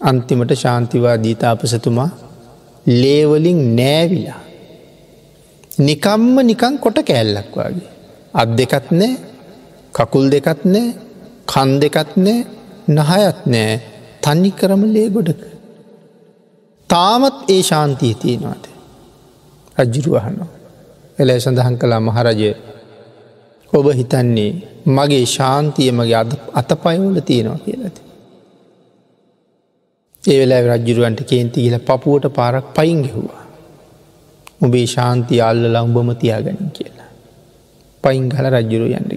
[0.00, 2.10] අන්තිමට ශාන්තිවා දීතාපසතුමා
[2.92, 4.40] ලේවලින් නෑවිලා.
[5.80, 7.90] නිකම්ම නිකං කොට කෑල්ලක් වගේ.
[8.34, 9.12] අත් දෙකත් නෑ
[9.94, 10.86] කකුල් දෙකත් නෑ
[11.46, 12.38] කන් දෙකත් නෑ
[12.88, 13.74] නහයත් නෑ
[14.26, 15.42] තන්නි කරම ලේ ගොඩක.
[16.90, 18.64] තාමත් ඒ ශාන්තිය තියෙනවාද.
[19.76, 20.48] රජ්ජුරුවහනවා.
[21.18, 22.50] එල සඳහන් කලා මහරජය
[23.72, 24.50] ඔබ හිතන්නේ
[24.88, 28.00] මගේ ශාන්තිය මගේ අද අතපයවල තියෙනවා කියලති.
[30.24, 33.42] ඒ වෙලා රජ්ජුරුවන්ට කේන්ති කියල පපුුවට පාරක් පයින් ගෙහවා.
[34.62, 37.10] උබේ ශාන්තිය අල්ලලා උඹම තියාගනින් කියලා.
[38.04, 39.10] පයින් හල රජ්ජුරු යන්න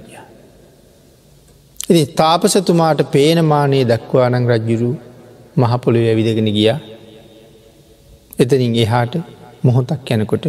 [1.89, 1.97] කිය.
[1.97, 4.97] ඉති තාපසතුමාට පේනමානයේ දක්වානං රජ්ජුරු
[5.57, 6.69] මහපොළො ඇවිදගෙන ගිය
[8.39, 9.13] එතනින් එහාට
[9.63, 10.45] මොහොතක් යැනකොට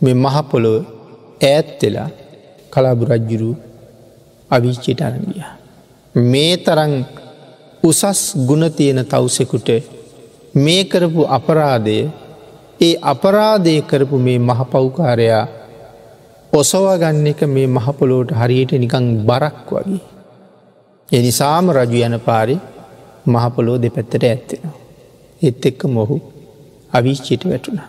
[0.00, 0.84] මෙ මහපොළොව
[1.42, 2.08] ඈත්වෙලා
[2.72, 3.56] කලාබු රජ්ජුරු
[4.50, 5.42] අවිච්චිට අරගිය.
[6.14, 7.04] මේ තරන්
[7.82, 9.68] උසස් ගුණ තියෙන තවසෙකුට
[10.54, 12.10] මේ කරපු අපරාධය
[12.80, 15.48] ඒ අපරාධය කරපු මේ මහපෞකාරයා
[16.52, 20.19] ඔසවාගන්න එක මේ මහපොලෝට හරියට නිකං බරක් වගේ.
[21.12, 22.56] එනිසාම රජු යන පාරි
[23.26, 24.76] මහපොලෝ දෙපැත්තට ඇත්තෙනවා.
[25.42, 26.16] එත් එක්ක මොහු
[26.92, 27.80] අවිශ්චිට වැටුණ.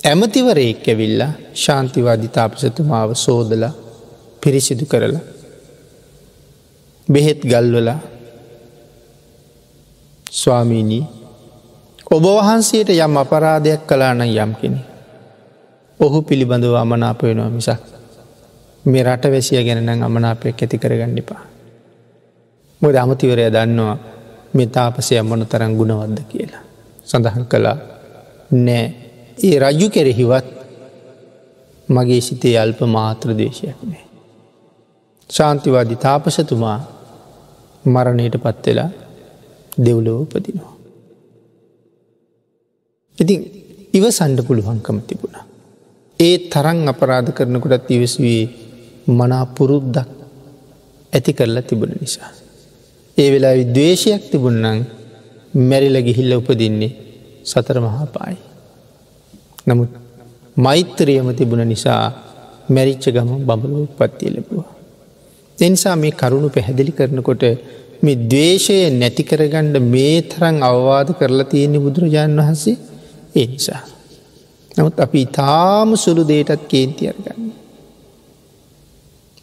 [0.00, 1.22] ඇමතිවරයෙක් ඇවිල්ල
[1.54, 3.64] ශාන්තිවාධිතාපසතුමාව සෝදල
[4.42, 5.24] පිරිසිදු කරලා
[7.08, 7.98] බෙහෙත් ගල්වලා
[10.32, 11.04] ස්වාමීනී
[12.10, 14.80] ඔබ වහන්සේට යම් අපරාධයක් කලාන යම් කෙනෙ.
[16.00, 17.80] ඔහු පිළිබඳව අමනාප වෙනවා මිසක්
[18.84, 21.49] මේ රට වැසිය ගැනනම් අමනාපයක් ඇති කරගණ්ඩිපා.
[22.82, 23.96] මොද අමතිවරය දන්නවා
[24.54, 26.62] මේ තාපසය මොන තරං ගුණවද්ද කියලා.
[27.06, 27.76] සඳහන් කළා
[28.58, 28.84] නෑ
[29.38, 30.46] ඒ රජු කෙරෙහිවත්
[31.88, 34.04] මගේ සිතේ අල්ප මාත්‍ර දේශයක් නෑ.
[35.30, 36.78] ශාන්තිවාදි තාපසතුමා
[37.84, 38.90] මරණයට පත්වෙලා
[39.78, 40.74] දෙව්ලෝ උපදිනවා.
[43.18, 43.40] ඉතින්
[43.92, 45.44] ඉව සණ්ඩ පුළුවන්කම තිබුණා.
[46.18, 48.42] ඒ තරං අපරාධ කරනකොටත් ඉවසවේ
[49.10, 50.08] මනා පුරුද්දක්
[51.12, 52.30] ඇති කරලා තිබුණ නිසා.
[53.20, 54.80] ඒ වෙලා විද්වේශයක් තිබුන්නන්
[55.62, 56.92] මැරිල ගිහිල්ල උපදින්නේ
[57.44, 58.38] සතර මහාපායි.
[59.66, 59.90] නමුත්
[60.56, 62.04] මෛත්‍රයම තිබුණ නිසා
[62.68, 64.68] මැරිච්ච ගම බඹල උපත්තිය ලැබවා.
[65.58, 67.44] එනිසා මේ කරුණු පැහැදිලි කරනකොට
[68.02, 72.76] මේ දවේශය නැති කරගණ්ඩ මේ තරං අවවාද කරලා තියෙන්නේ බුදුරජාණන් වහන්සේ
[73.36, 73.82] ඒ නිසා.
[74.70, 77.50] නමුත් අපි ඉතාම සුළු දේටත් කේන්ති අරගන්න.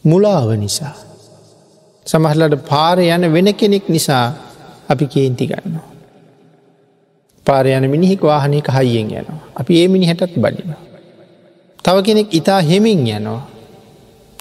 [0.06, 0.96] මුලාව නිසා.
[2.08, 4.26] සමහලට පාර යන වෙන කෙනෙක් නිසා
[4.90, 5.88] අපි කේන්ති ගන්නවා.
[7.46, 9.40] පාරයන මිනිහෙක් වාහනයක හයියෙන් යනවා.
[9.56, 10.82] අපි ඒ මිනිහටත් බඩිනවා.
[11.84, 13.42] තව කෙනෙක් ඉතා හෙමින් යනවා.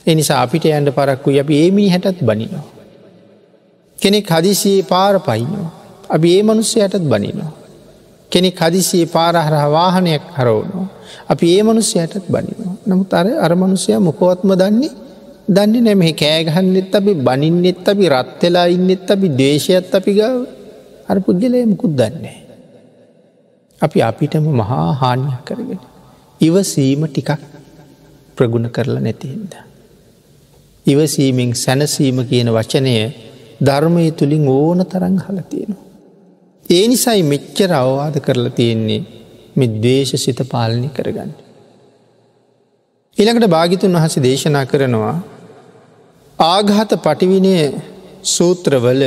[0.07, 2.65] එනිසා අපිට යන්ට පරක්කු අපි ඒ මිනිහටත් බනිනවා.
[3.99, 5.71] කෙනෙක් හදිසියේ පාර පයිනවා.
[6.09, 7.53] අපි ඒ මනුස්සයටත් බනිනවා.
[8.31, 10.87] කෙනෙක් හදිසියේ පාරහර වාහනයක් හරවුණු.
[11.29, 12.75] අපි ඒ මනුස්සයටත් බනිනවා.
[12.87, 15.06] නමුත් අර අරමනුසය මොකොවත්ම දන්නේ
[15.49, 20.35] දන්නේ නැමෙහි කෑගහන්නෙත් අපි බනින්නෙත් අපි රත්වෙලා ඉන්නෙත් අපි දේශයත් අපි ගව
[21.09, 22.39] අර පුද්ගලය මුකුත් දන්නේ.
[23.81, 25.81] අපි අපිටම මහා හානියක් කරගෙන.
[26.41, 27.31] ඉවසීම ටිකක්
[28.37, 29.55] ප්‍රගුණ කරලා නැතිහින්ද.
[30.87, 32.97] ඉවසීමෙන් සැනසීම කියන වචනය
[33.61, 35.85] ධර්මය තුළින් ඕන තරං හලතියෙනවා.
[36.71, 39.03] ඒ නිසයි මෙච්චර අවවාද කරලා තියෙන්නේ
[39.57, 41.33] මෙ දේශ සිත පාලනි කරගන්න.
[43.17, 45.17] ඊළඟට භාගිතුන් වහස දේශනා කරනවා
[46.39, 47.53] ආඝාත පටිවිනය
[48.23, 49.03] සූත්‍රවල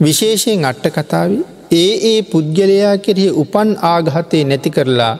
[0.00, 1.32] විශේෂයෙන් අට්ට කතාව
[1.72, 5.14] ඒ ඒ පුද්ගලයා කෙරෙහි උපන් ආඝාතය නැති කරලා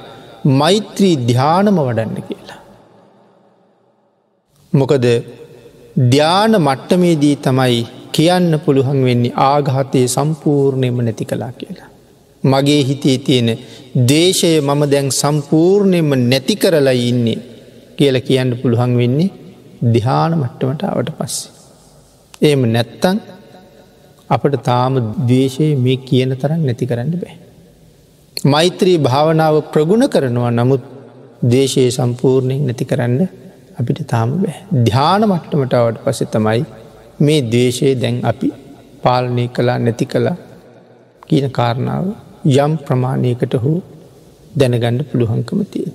[0.53, 2.61] මෛත්‍රී ධ්‍යානම වඩන්න කියලා.
[4.73, 5.07] මොකද
[6.11, 7.81] ධ්‍යාන මට්ටමේදී තමයි
[8.13, 11.91] කියන්න පුළුවන් වෙන්නේ ආඝාතය සම්පූර්ණයම නැති කලා කියලා.
[12.43, 13.51] මගේ හිතේ තියෙන
[14.09, 17.41] දේශය මම දැන් සම්පූර්ණයම නැති කරලා ඉන්නේ
[17.97, 19.33] කියල කියන්න පුළුවන් වෙන්නේ
[19.95, 21.51] දිහාන මට්ටමට අවට පස්සේ.
[22.43, 23.19] ඒම නැත්තන්
[24.31, 24.95] අපට තාම
[25.27, 27.37] දේශය මේ කියන තරම් නැති කරන්න බෑ.
[28.37, 30.85] මෛත්‍රී භාවනාව ප්‍රගුණ කරනවා නමුත්
[31.51, 33.21] දේශයේ සම්පූර්ණයෙන් නැති කරන්න
[33.79, 34.57] අපිට තාම බෑ.
[34.85, 36.63] ධ්‍යාන මට්ටමටාවට පසෙ තමයි
[37.21, 38.49] මේ දේශය දැන් අපි
[39.03, 40.37] පාලනය කලා නැති කලා
[41.23, 42.07] කියන කාරණාව
[42.57, 43.79] යම් ප්‍රමාණයකට හෝ
[44.55, 45.89] දැනගණ්ඩ පුළුවන්කම තිය.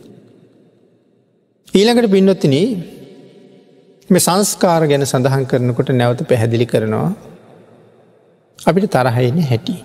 [1.74, 2.56] ඊළඟට පින්නොත්තින
[4.12, 7.12] මේ සංස්කාර ගැන සඳහන් කරනකොට නැවත පැහැදිලි කරනවා
[8.60, 9.76] අපිට තරහයන හැටි.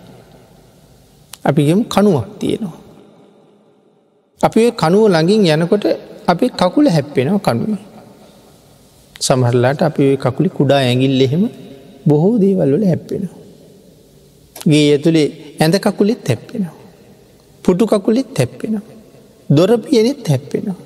[1.45, 2.77] අපිගෙම කනුවක් තියෙනවා.
[4.41, 5.87] අපි කනුව ළඟින් යනකොට
[6.27, 7.83] අපි කකුල හැප්පෙනවා කනුවේ.
[9.21, 11.45] සමහරලාට අපි කකුලි කුඩා ඇගිල් එහෙම
[12.09, 13.35] බොහෝ දේවල් වල හැප්පෙනවා.
[14.71, 15.29] ගේ ඇතුළේ
[15.61, 16.77] ඇඳ කකුලෙත් හැප්පෙනවා.
[17.65, 18.85] පුටු කකුලෙත් හැප්පෙනවා.
[19.51, 20.79] දොරපියනෙත් හැප්පෙනවා.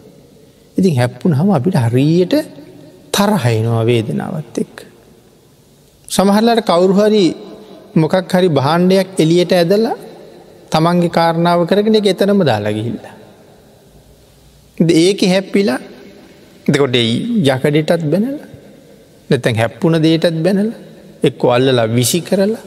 [0.77, 2.35] ඉතින් හැප්පුන් හම අපිට හරියට
[3.13, 4.75] තරහයිනවා වේදනාවත් එක්.
[6.09, 7.25] සමහරලට කවුරුහරි
[7.95, 9.97] මොකක් හරි බාණ්ඩයක් එලියට ඇදලා
[10.71, 12.99] තමන්ගේ කාරණාව කරගෙන එතනම දාලාගිහිල්ල.
[14.79, 15.81] ඒක හැප්පිලා
[16.67, 18.39] දෙකොට යකඩටත් බැනල
[19.31, 20.71] නැතැන් හැප්පුන දේටත් බැනල
[21.23, 22.63] එක්කො අල්ලලා විසි කරලා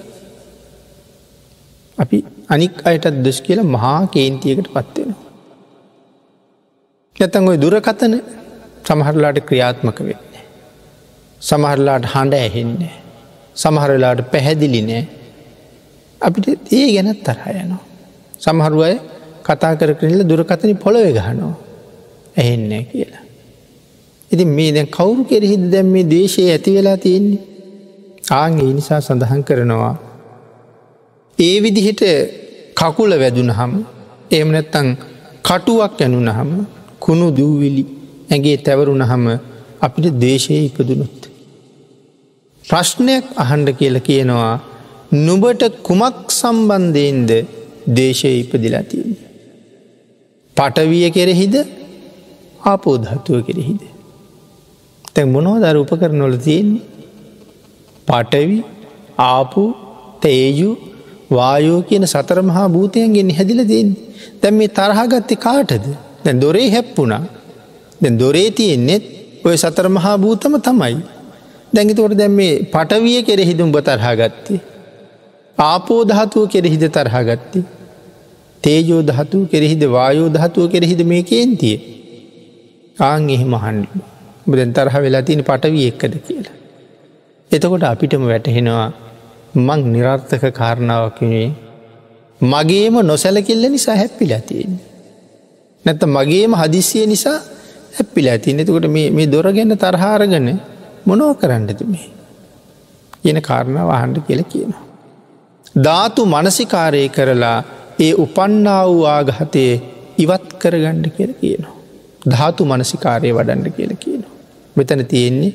[1.97, 2.17] අපි
[2.49, 5.21] අනික් අයටත් දොස් කියලා මහා කේන්තියකට පත්වෙනවා.
[7.15, 8.13] නැතන් ඔය දුරකතන
[8.86, 10.22] සමහරලාට ක්‍රියාත්මක වෙන්නේ.
[11.43, 12.93] සමහරලාට හඬ ඇහෙන්නේ.
[13.56, 15.03] සමහරලාට පැහැදිලි නෑ
[16.21, 17.82] අපිට ඒ ගැනත් තරහයනවා.
[18.39, 18.95] සමහරුව අය
[19.43, 21.53] කතා කර කරල දුරකතන පොළොව ගහනවා
[22.38, 23.23] ඇහෙන්නේ කියලා.
[24.32, 27.41] ඉතින් මේ දැන් කවුරු කෙරෙහිද දැම් මේ දේශය ඇති වෙලා තියෙන්නේ.
[28.32, 29.95] ආං ඒ නිසා සඳහන් කරනවා.
[31.38, 32.03] ඒ විදිහට
[32.75, 33.73] කකුල වැදුන හම
[34.32, 34.88] එම නැත්තං
[35.43, 36.51] කටුවක් ඇනුන හම
[36.99, 37.84] කුණු දූවිලි
[38.32, 39.25] ඇගේ තැවරුණ හම
[39.82, 41.22] අපිට දේශය ඉපදුනුත්.
[42.65, 44.54] ප්‍රශ්නයක් අහන්ඩ කියල කියනවා
[45.19, 47.32] නුබට කුමක් සම්බන්ධයෙන්ද
[47.97, 49.30] දේශය ඉපදිලා තියන්නේ.
[50.58, 51.56] පටවිය කෙරෙහිද
[52.63, 53.82] ආපෝධත්තුව කෙරෙහිද.
[55.13, 56.84] තැ මොනෝ දර උපකර නොල තියෙන්නේ
[58.08, 58.58] පටවි
[59.28, 59.63] ආපු
[60.21, 60.69] තේජු
[61.32, 63.89] වායෝ කියන සතර මහා භූතයන්ගෙන් හැදිල දෙන්න.
[64.41, 65.86] දැම් මේ තරහගත්ති කාටද
[66.23, 67.23] දැන් දොරේ හැප්පුුණා
[68.02, 69.04] දැන් දොරේ තියෙන්නෙත්
[69.45, 70.95] ඔය සතර මහා භූතම තමයි.
[71.73, 74.59] දැඟිතවට දැම් මේ පටවිය කෙරෙහිදුම් බ තරහාගත්තේ.
[75.57, 77.59] ආපෝ දහතුව කෙරෙහිද තරහාගත්ති.
[78.63, 81.77] තේජෝ දහතු කෙරෙහිද වායෝ දහතුව කෙරෙහිද මේ කේන්තිය.
[83.01, 83.88] ආං එහෙම හන්ඩ
[84.47, 86.55] බදැන් තරහ වෙලා තින පටවිය එක්කද කියලා.
[87.51, 88.88] එතකොට අපිටම වැටහෙනවා
[89.57, 91.49] මං නිරර්ථක කාරණාවකිනේ
[92.41, 94.73] මගේම නොසැලකිල්ල නිසා හැප්පිල ඇතියෙන්.
[95.86, 97.39] නැත්ත මගේම හදිසිය නිසා
[97.93, 100.47] හැප්පිල ඇතින් එතකොට මේ දොර ගැන්න තරහාරගන
[101.05, 102.09] මොනෝ කරන්නද මේ.
[103.23, 104.83] කියන කාරණාව අහන්ඩ කියල කියනවා.
[105.83, 107.59] ධාතු මනසිකාරය කරලා
[107.99, 109.63] ඒ උපන්නා වූ ආගහතය
[110.17, 111.75] ඉවත් කරගණ්ඩ කියල කියනවා.
[112.29, 114.33] ධාතු මනසිකාරය වඩන්ඩ කියල කියනවා.
[114.75, 115.51] මෙතන තියෙන්නේ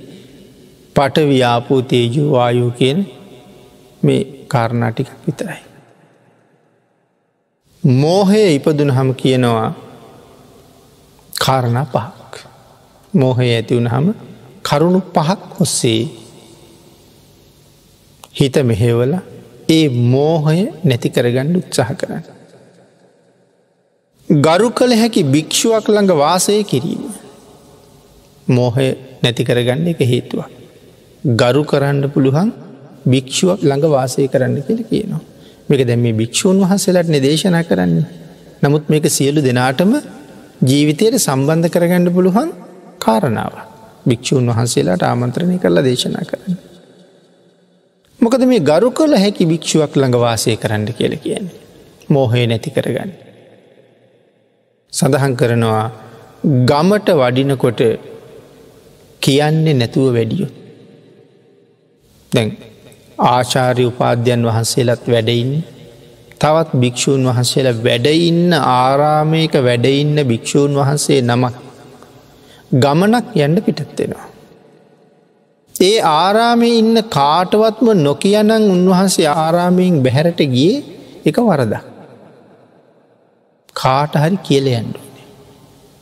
[0.97, 3.01] පටව්‍යාපූ තේජු වායූ කියන
[4.03, 5.63] මේ කාරණාටික විතරයි.
[7.83, 9.71] මෝහය ඉපදුන හම කියනවා
[11.33, 12.33] කාරණා පහක්.
[13.15, 14.28] මෝහය ඇතිවුණ හම
[14.69, 16.01] කරුණු පහක් ඔස්සේ
[18.35, 19.15] හිත මෙහෙවල
[19.69, 22.25] ඒ මෝහය නැති කරගණ්ඩ උත්සාහ කරන්න.
[24.29, 27.03] ගරු කළ හැකි භික්‍ෂුවක් ළඟ වාසය කිරීම.
[28.49, 28.89] මෝහය
[29.23, 30.51] නැති කරගන්න එක හේතුවක්.
[31.37, 32.51] ගරු කරන්න පුළුවන්
[33.07, 35.23] භික්‍ෂුවක් ළඟ වාසය කරන්න කියල කියනවා.
[35.69, 38.07] මේක දැම මේ භික්‍ෂූන් වහන්සේලට නිදේශනා කරන්නේ.
[38.63, 39.93] නමුත් මේක සියලු දෙනාටම
[40.63, 42.49] ජීවිතයට සම්බන්ධ කරගන්න පුළුවන්
[42.99, 43.68] කාරණාව.
[44.09, 46.59] භික්‍ෂූන් වහන්සේලාට ආමන්ත්‍රණය කරලා දේශනා කරන්න.
[48.21, 51.57] මොකද මේ ගරු කළ හැකි භික්ෂුවක් ළඟ වාසය කරන්න කියල කියන්නේ.
[52.09, 53.13] මෝහය නැති කරගන්න.
[54.93, 55.87] සඳහන් කරනවා
[56.65, 57.81] ගමට වඩිනකොට
[59.23, 60.55] කියන්නේ නැතුව වැඩියොත්.
[62.33, 62.51] දැන්
[63.29, 65.53] ආචාරය උපාධ්‍යයන් වහන්සේලත් වැඩයින්න
[66.41, 71.68] තවත් භික්‍ෂූන් වහන්සේලා වැඩඉන්න ආරාමයක වැඩඉන්න භික්‍ෂූන් වහන්සේ නමක්
[72.71, 74.29] ගමනක් යන්න පිටත්වෙනවා.
[75.75, 80.75] ඒ ආරාමය ඉන්න කාටවත්ම නොකියනං උන්වහන්සේ ආරාමයෙන් බැහැරට ගිය
[81.25, 81.75] එක වරද.
[83.75, 85.27] කාට හරි කියල යන්ඩුවනේ.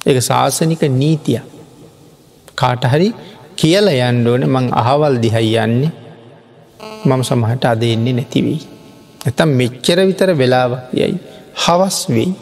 [0.07, 1.41] එක ශාසනික නීතිය
[2.55, 3.09] කාටහරි
[3.57, 5.93] කියල යන්ඩෝන මං අහවල් දිහයි යන්නේ
[7.05, 8.61] මම සමහට අද එන්නේ නැතිවෙයි.
[9.21, 11.15] ඇතම් මෙච්චර විතර වෙලාවක් යයි
[11.57, 12.33] හවස් වෙයි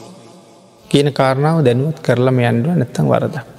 [0.90, 3.53] කියන කාරණාව දැනුවත් කරලම යන්ඩුව නැත්තං වරද.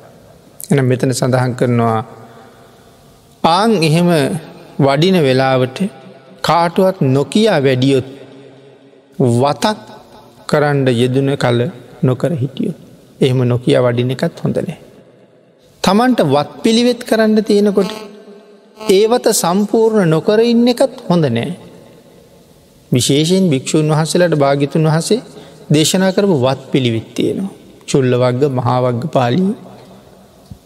[0.71, 1.99] එන මෙතන සඳහන් කරනවා
[3.43, 4.09] ආං එහෙම
[4.79, 5.77] වඩින වෙලාවට
[6.41, 8.07] කාටුවත් නොකයා වැඩියොත්
[9.35, 9.77] වතක්
[10.47, 11.59] කරන්ඩ යෙදන කල
[12.03, 12.77] නොකර හිටියොත්
[13.21, 14.77] එහෙම නොකිය වඩින එකත් හොඳනෑ.
[15.83, 17.93] තමන්ට වත් පිළිවෙත් කරන්න තියෙනකොට
[18.77, 21.51] ඒවත සම්පූර්ණ නොකර ඉන්න එකත් හොඳ නෑ.
[22.91, 25.21] විශේෂයෙන් භික්‍ෂූන් වහසලට භාගිතුන් වහසේ
[25.69, 27.53] දේශනා කරපු වත් පිළිවිත්තියෙනවා.
[27.87, 29.53] චුල්ල වග්ග මහාවග්ග පාලී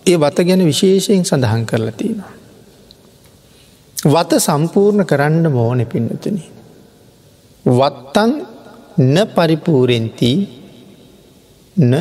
[0.09, 2.31] ඒ වත ගැන විශේෂයෙන් සඳහන් කරලා තියෙනවා.
[4.05, 6.37] වත සම්පූර්ණ කරන්න මෝන පින්නතුන.
[7.65, 8.31] වත්තන්
[9.05, 10.31] න පරිපූරෙන්ති
[11.77, 11.93] න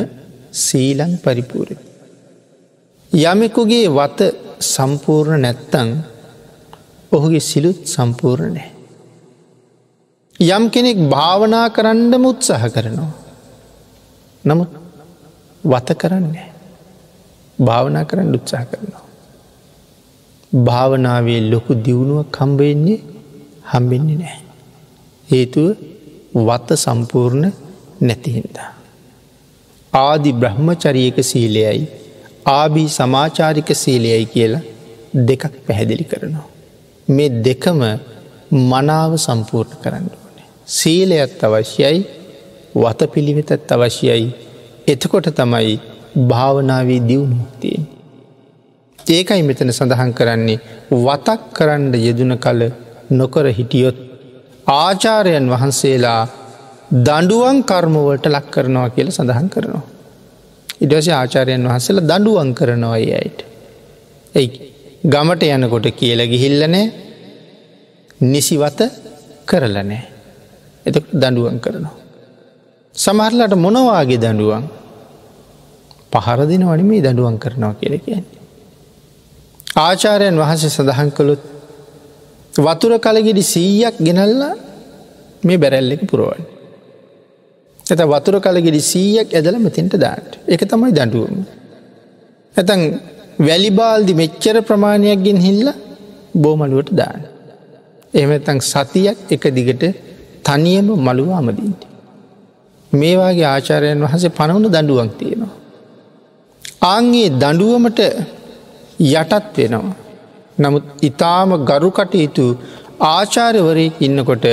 [0.53, 1.79] සීලන් පරිපූරෙන්.
[3.11, 4.19] යමෙකුගේ වත
[4.65, 5.89] සම්පූර්ණ නැත්තං
[7.11, 8.69] ඔහුගේ සිලුත් සම්පූර්ණ නෑ.
[10.39, 13.11] යම් කෙනෙක් භාවනා කරන්නම උත්සාහ කරනවා.
[14.43, 14.71] නමුත්
[15.63, 16.48] වත කරන්නේ.
[17.59, 19.05] භාවනා කරන්න උත්සාහ කරනවා.
[20.51, 22.99] භාවනාවේ ලොකු දියුණුව කම්බෙන්නේ
[23.71, 24.41] හම්බෙන්නේ නෑ.
[25.27, 25.67] හේතුව
[26.39, 27.45] වත සම්පූර්ණ
[28.01, 28.69] නැතිහින්දා.
[29.93, 31.87] ආදි බ්‍රහ්මචරියක සීලයයි
[32.49, 34.63] ආබී සමාචාරික සීලයයි කියලා
[35.27, 36.47] දෙකක් පැහැදිලි කරනවා.
[37.07, 37.81] මේ දෙකම
[38.69, 40.47] මනාව සම්පූර්ණ කරන්න ඕනේ.
[40.69, 41.99] සීලයත් අවශ්‍යයි
[42.75, 44.27] වත පිළිවෙතත් අවශ්‍යයි
[44.87, 45.79] එතකොට තමයි
[46.29, 47.83] භාවනාවේ දියුණුක්තියෙන්.
[48.99, 50.59] ඒකයි මෙතන සඳහන් කරන්නේ
[50.97, 52.61] වතක් කරන්න යෙදන කල
[53.11, 53.97] නොකර හිටියොත්
[54.67, 56.23] ආචාරයන් වහන්සේලා
[56.99, 59.85] දඩුවන් කර්මවලට ලක් කරනවා කියල සඳහන් කරනවා.
[60.81, 63.39] ඉඩස ආචාරයන් වහසල දඩුවන් කරනවා අයට.
[64.35, 64.49] ඇයි
[65.05, 66.85] ගමට යනකොට කියල ගිහිල්ලනෑ
[68.21, 68.79] නිසිවත
[69.45, 70.01] කරල නෑ.
[70.85, 71.95] එත දඩුවන් කරනවා.
[72.95, 74.63] සමහරලට මොනවාගේ දඩුවන්
[76.11, 78.39] පහරදින වනිමේ දඩුවන් කරනවා කියල කියන්නේ.
[79.77, 81.41] ආචාරයන් වහස සඳහන් කළොත්
[82.57, 84.53] වතුර කලගෙඩි සීයක් ගෙනල්ලා
[85.43, 86.43] මේ බැරැල්ලෙක පුරුවන්.
[87.85, 91.35] ඇත වතුර කලගෙඩි සීයක් ඇදල මෙතින්ට දාට එක තමයි දඩුවම.
[92.55, 92.81] ඇතන්
[93.39, 95.67] වැලිබාල්දි මෙච්චර ප්‍රමාණයක් ගෙන් හිල්ල
[96.35, 97.21] බෝමලුවට දාන්න.
[98.13, 99.83] එහමතන් සතියක් එක දිගට
[100.47, 101.81] තනියම මළුව අමදීන්ට.
[102.91, 105.58] මේවාගේ ආචාරයන් වහස පනවුණු දඩුවක් තියෙනවා.
[106.81, 107.99] ආන්ගේ දඩුවමට
[108.99, 109.95] යටත් වෙනවා.
[110.57, 112.45] නමුත් ඉතාම ගරු කටයුතු
[113.07, 114.45] ආචාරවරයෙක් ඉන්නකොට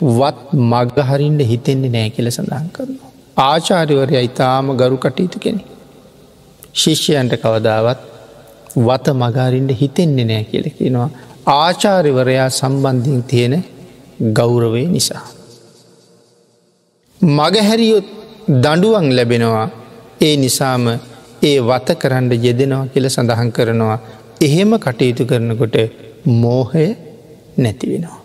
[0.00, 3.10] වත් මගහරින්ට හිතෙන්නේ නෑ කියල සඳහන් කරනවා.
[3.44, 5.62] ආචාරිවරය ඉතාම ගරු කටයුතු කෙනෙ.
[6.74, 8.00] ශිෂ්‍යයන්ට කවදාවත්
[8.78, 11.10] වත මගාරින්ට හිතෙන්නේ නෑ කියලකිනවා.
[11.54, 13.64] ආචාරිවරයා සම්බන්ධින් තියෙන
[14.32, 15.24] ගෞරවේ නිසා.
[17.20, 18.06] මගහැරියොත්
[18.48, 19.68] දඩුවන් ලැබෙනවා
[20.20, 20.84] ඒ නිසාම
[21.42, 23.98] ඒ වත කරන්න යෙදෙනවා කියල සඳහන් කරනවා
[24.40, 25.76] එහෙම කටයුතු කරනකොට
[26.36, 26.86] මෝහය
[27.58, 28.18] නැති වෙනවා.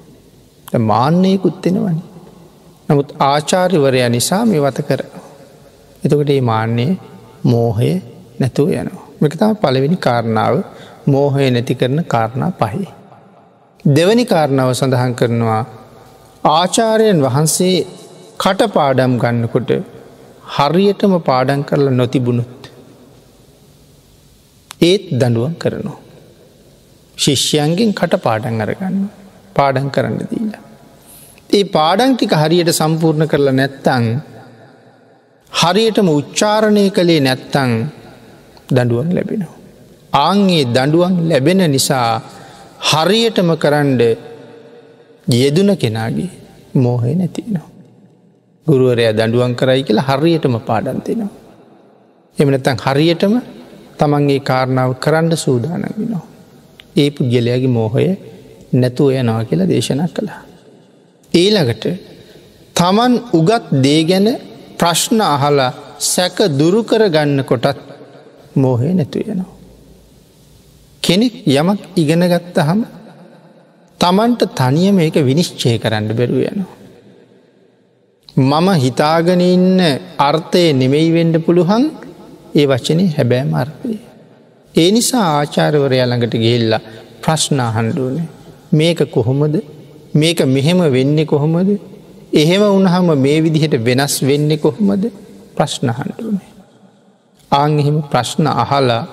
[0.82, 2.04] මාන්‍යයකුත්වෙනවනි.
[2.90, 5.02] නමුත් ආචාරිවරයා නිසා මේ වත කර.
[6.04, 6.92] එතකොට ඒ මාන්‍යය
[7.44, 7.92] මෝහය
[8.40, 9.06] නැතුව යනවා.
[9.22, 10.56] මෙකතා පළවෙනි කාරණාව
[11.08, 12.88] මෝහය නැති කරන කාරණා පහහි.
[13.86, 15.64] දෙවැනි කාරණාව සඳහන් කරනවා
[16.52, 17.78] ආචාරයන් වහන්සේ
[18.40, 19.72] කටපාඩම් ගන්නකොට
[20.54, 22.53] හරියටම පාඩන් කරලා නොතිබුණුත්.
[24.84, 26.00] ඒත් දඩුවන් කරනවා.
[27.18, 29.00] ශිෂ්‍යයන්ගෙන් කට පාඩන් අරගන්න
[29.56, 30.64] පාඩන් කරන්න දීලා.
[31.50, 34.06] ඒ පාඩංටික හරියට සම්පූර්ණ කරලා නැත්තං
[35.52, 37.72] හරියටම උච්චාරණය කළේ නැත්තං
[38.70, 39.58] දඩුවන් ලැබෙනවා.
[40.20, 42.10] ආංගේ දඩුවන් ලැබෙන නිසා
[42.84, 44.02] හරියටම කරන්ඩ
[45.34, 46.32] යෙදුන කෙනාගේ
[46.76, 47.68] මෝහය නැතිනවා.
[48.68, 51.32] ගුරුවරය දඩුවන් කරයි කියලා හරියටම පාඩන්තිනවා.
[52.38, 53.34] එමනතන් හරියටම
[54.00, 56.24] තමන්ගේ කාරණාව කරන්න සූදානගෙනවා.
[56.96, 58.08] ඒ පුද්ගලයාගේ මෝහය
[58.74, 60.42] නැතුව යනවා කියලා දේශනා කළා.
[61.32, 61.86] ඊළඟට
[62.76, 64.28] තමන් උගත් දේ ගැන
[64.80, 65.72] ප්‍රශ්න අහලා
[66.04, 67.80] සැක දුරුකර ගන්න කොටත්
[68.56, 69.52] මෝහය නැතු යනවා.
[71.04, 72.82] කෙනෙක් යමක් ඉගෙන ගත්ත හම
[74.00, 76.72] තමන්ට තනිය මේක විනිශ්චය කරන්න බැරුව යනවා.
[78.36, 79.80] මම හිතාගෙන ඉන්න
[80.20, 81.84] අර්ථය නෙමෙයි වෙන්ඩ පුළුවන්
[82.56, 83.98] ඒ වචනය හැබෑම අර්ථය.
[84.76, 86.82] ඒ නිසා ආචාරවරය ළඟට ගිහිල්ලා
[87.24, 88.28] ප්‍රශ්න අහන්ඩුවනේ
[88.72, 89.56] මේක කොහොමද
[90.14, 91.70] මේක මෙහෙම වෙන්නේ කොහොමද
[92.34, 95.04] එහෙම උනහම මේ විදිහට වෙනස් වෙන්නේ කොහොමද
[95.56, 96.50] ප්‍රශ්න හන්ඩුවනේ.
[97.52, 99.04] ආංහෙම ප්‍රශ්න අහලා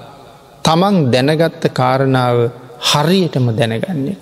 [0.64, 2.38] තමන් දැනගත්ත කාරණාව
[2.90, 4.16] හරියටම දැනගන්නේ.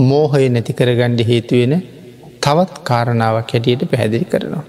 [0.00, 1.74] මෝහය නැති කරගණ්ඩ හේතුවෙන
[2.40, 4.64] තවත් කාරණාවක් හැටියට පැහැදිලි කරනවා.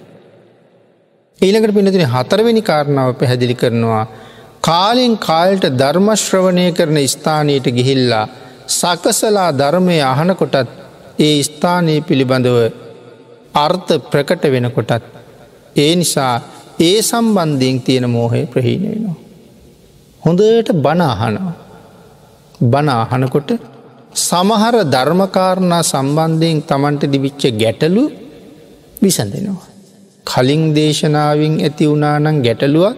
[1.41, 4.05] ඊළඟට පිනතින හතරවෙනි කාරණාව පැහැදිලි කරනවා
[4.61, 8.25] කාලෙන් කාල්ට ධර්මශ්‍රවණය කරන ස්ථානයට ගිහිල්ලා
[8.69, 10.73] සකසලා ධර්මය අහනකොටත්
[11.19, 12.57] ඒ ස්ථානයේ පිළිබඳව
[13.55, 15.05] අර්ථ ප්‍රකට වෙනකොටත්
[15.75, 16.33] ඒ නිසා
[16.79, 19.15] ඒ සම්බන්ධයෙන් තියෙන මෝහය ප්‍රහීණ වෙනවා.
[20.23, 21.55] හොඳට බනාහනවා.
[22.63, 23.49] බනාහනකොට
[24.19, 28.03] සමහර ධර්මකාරණා සම්බන්ධයෙන් තමන්ට දිවිච්ච ගැටලු
[29.01, 29.66] විසඳෙනවා.
[30.27, 32.97] කලින් දේශනාවෙන් ඇති වුණානං ගැටලුවක්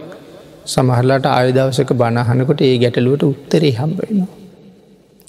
[0.66, 4.30] සමහරලාට ආයදවසක බණහනකොට ඒ ගැටලුවට උත්තරේ හම්බවෙනවා.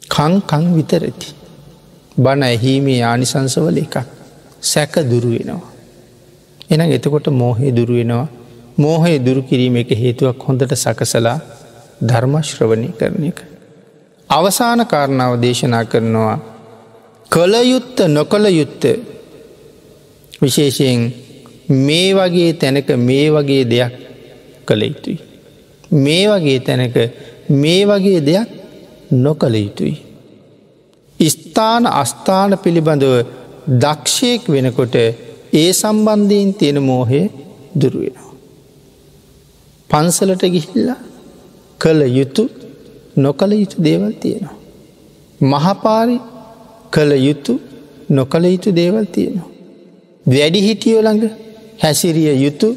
[0.09, 1.29] කංකං විතරති.
[2.17, 3.95] බණ ඇහීමේ ආනිසංසවල එකක්
[4.63, 5.71] සැක දුරුවෙනවා.
[6.69, 8.27] එන එතකොට මෝහය දුරුවෙනවා
[8.77, 11.39] මෝහය දුරු කිරීම එක හේතුවක් හොඳට සකසලා
[12.01, 13.39] ධර්මශ්‍රවණය කරන එක.
[14.29, 16.37] අවසාන කාරණාව දේශනා කරනවා
[17.31, 18.83] කළයුත්ත නොකළ යුත්ත
[20.41, 21.01] විශේෂයෙන්
[21.79, 23.93] මේ වගේ තැනක මේ වගේ දෙයක්
[24.67, 25.19] කළ යුතුයි.
[25.95, 26.97] මේ වගේ තැනක
[27.51, 28.47] මේ වගේ දෙයක්
[29.13, 29.95] නොකළ යුතුයි.
[31.19, 33.13] ස්ථාන අස්ථාන පිළිබඳව
[33.81, 34.95] දක්ෂයෙක් වෙනකොට
[35.53, 37.21] ඒ සම්බන්ධයෙන් තියෙන මෝහය
[37.81, 38.31] දුරුවෙනවා.
[39.89, 40.99] පන්සලට ගිහිල්ලා
[41.81, 42.43] කළ යුතු
[43.17, 44.57] නොකළ යුතු දේවල් තියෙනවා.
[45.41, 46.17] මහපාරි
[46.91, 47.53] කළ යුතු
[48.09, 49.49] නොකළ යුතු දේවල් තියෙනවා.
[50.25, 51.31] වැඩි හිටියෝ ළඟ
[51.81, 52.69] හැසිරිය යුතු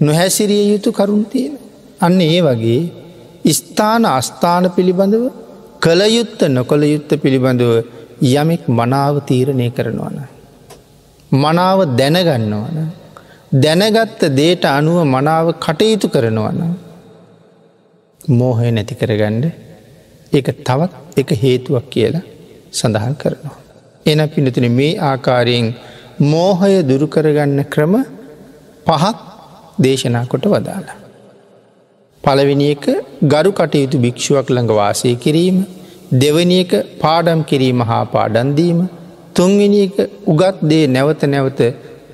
[0.00, 1.54] නොහැසිරිය යුතු කරුණ තියෙන.
[2.00, 2.80] අන්න ඒ වගේ
[3.52, 5.24] ස්ථාන අස්ථාන පිළිබඳව
[5.80, 7.72] කළයුත්ත නොකළ යුත්ත පිළිබඳව
[8.32, 10.18] යමෙක් මනාව තීරණය කරනවන.
[11.32, 12.78] මනාව දැනගන්නවන.
[13.54, 16.60] දැනගත්ත දේට අනුව මනාව කටයුතු කරනවන.
[18.20, 19.44] මෝහය නැති කරගණ්ඩ
[20.32, 22.26] එක තවත් එක හේතුවක් කියලා
[22.72, 23.56] සඳහන් කරනවා.
[24.06, 25.66] එන පිනතින මේ ආකාරයෙන්
[26.24, 27.94] මෝහය දුරුකරගන්න ක්‍රම
[28.88, 29.16] පහක්
[29.80, 30.98] දේශනා කොට වදාලා.
[32.24, 32.86] පළවෙනි එක
[33.24, 35.58] ගරු කටයුතු භික්ෂුවක් ළඟ වාසය කිරීම
[36.14, 38.80] දෙවනි එක පාඩම් කිරීම හා පාඩන්දීම
[39.34, 41.60] තුන්වෙනි එක උගත් දේ නැවත නැවත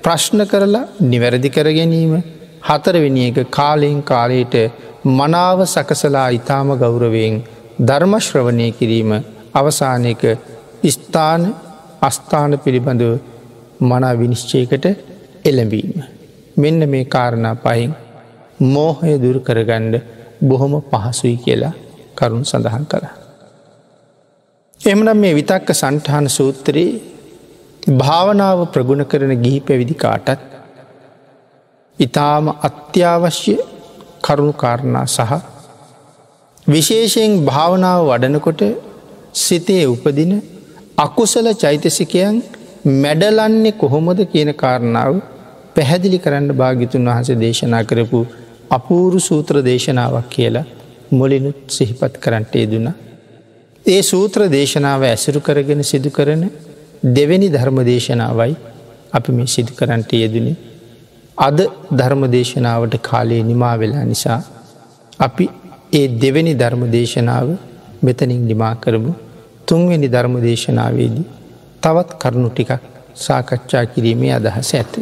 [0.03, 2.13] ප්‍රශ්න කරලා නිවැරදි කර ගැනීම
[2.63, 4.55] හතරවෙනි එක කාලයෙන් කාලයට
[5.11, 7.35] මනාව සකසලා ඉතාම ගෞරවයෙන්
[7.81, 9.11] ධර්මශ්‍රවණය කිරීම
[9.53, 10.23] අවසානයක
[10.87, 11.43] ස්ථාන
[12.01, 13.13] අස්ථාන පිළිබඳව
[13.81, 14.85] මනා විනිශ්චයකට
[15.45, 16.14] එළඹීම.
[16.55, 17.91] මෙන්න මේ කාරණා පයින්
[18.67, 19.95] මෝහය දුර කරගණ්ඩ
[20.41, 21.73] බොහොම පහසුයි කියලා
[22.15, 23.05] කරුණු සඳහන් කළ.
[24.81, 27.01] එමනම් මේ විතක්ක සන්ටහන සූත්‍රයේ
[27.93, 30.41] භාවනාව ප්‍රගුණ කරන ගිහි පැවිදි කාටත්
[31.99, 33.55] ඉතාම අත්‍යවශ්‍ය
[34.23, 35.31] කරුණු කාරණා සහ
[36.67, 38.61] විශේෂයෙන් භාවනාව වඩනකොට
[39.35, 40.33] සිතේ උපදින
[40.97, 42.35] අකුසල චෛතසිකයන්
[42.95, 45.15] මැඩලන්නේ කොහොමද කියන කාරණාව
[45.75, 48.19] පැහැදිලි කරන්න භාගිතුන් වහස දේශනා කරපු
[48.71, 50.65] අපූරු සූත්‍ර දේශනාවක් කියලා
[51.11, 52.87] මුලිනුත් සිහිපත් කරන්නට යෙදුන.
[53.85, 56.43] ඒ සූත්‍ර දේශනාව ඇසුරු කරගෙන සිදු කරන
[57.07, 58.55] දෙවැනි ධර්ම දේශනාවයි
[59.13, 60.55] අපි මේ සිදු කරන්නට යෙදනේ.
[61.37, 61.59] අද
[61.91, 64.39] ධර්ම දේශනාවට කාලයේ නිමා වෙලා නිසා
[65.19, 65.45] අපි
[65.93, 67.47] ඒ දෙවැනි ධර්ම දේශනාව
[68.01, 69.13] මෙතනින් නිමා කරමු
[69.67, 71.25] තුන්වෙනි ධර්ම දේශනාවේදී
[71.81, 72.81] තවත් කරුණු ටිකක්
[73.15, 74.95] සාකච්ඡා කිරීමේ අදහස ඇත.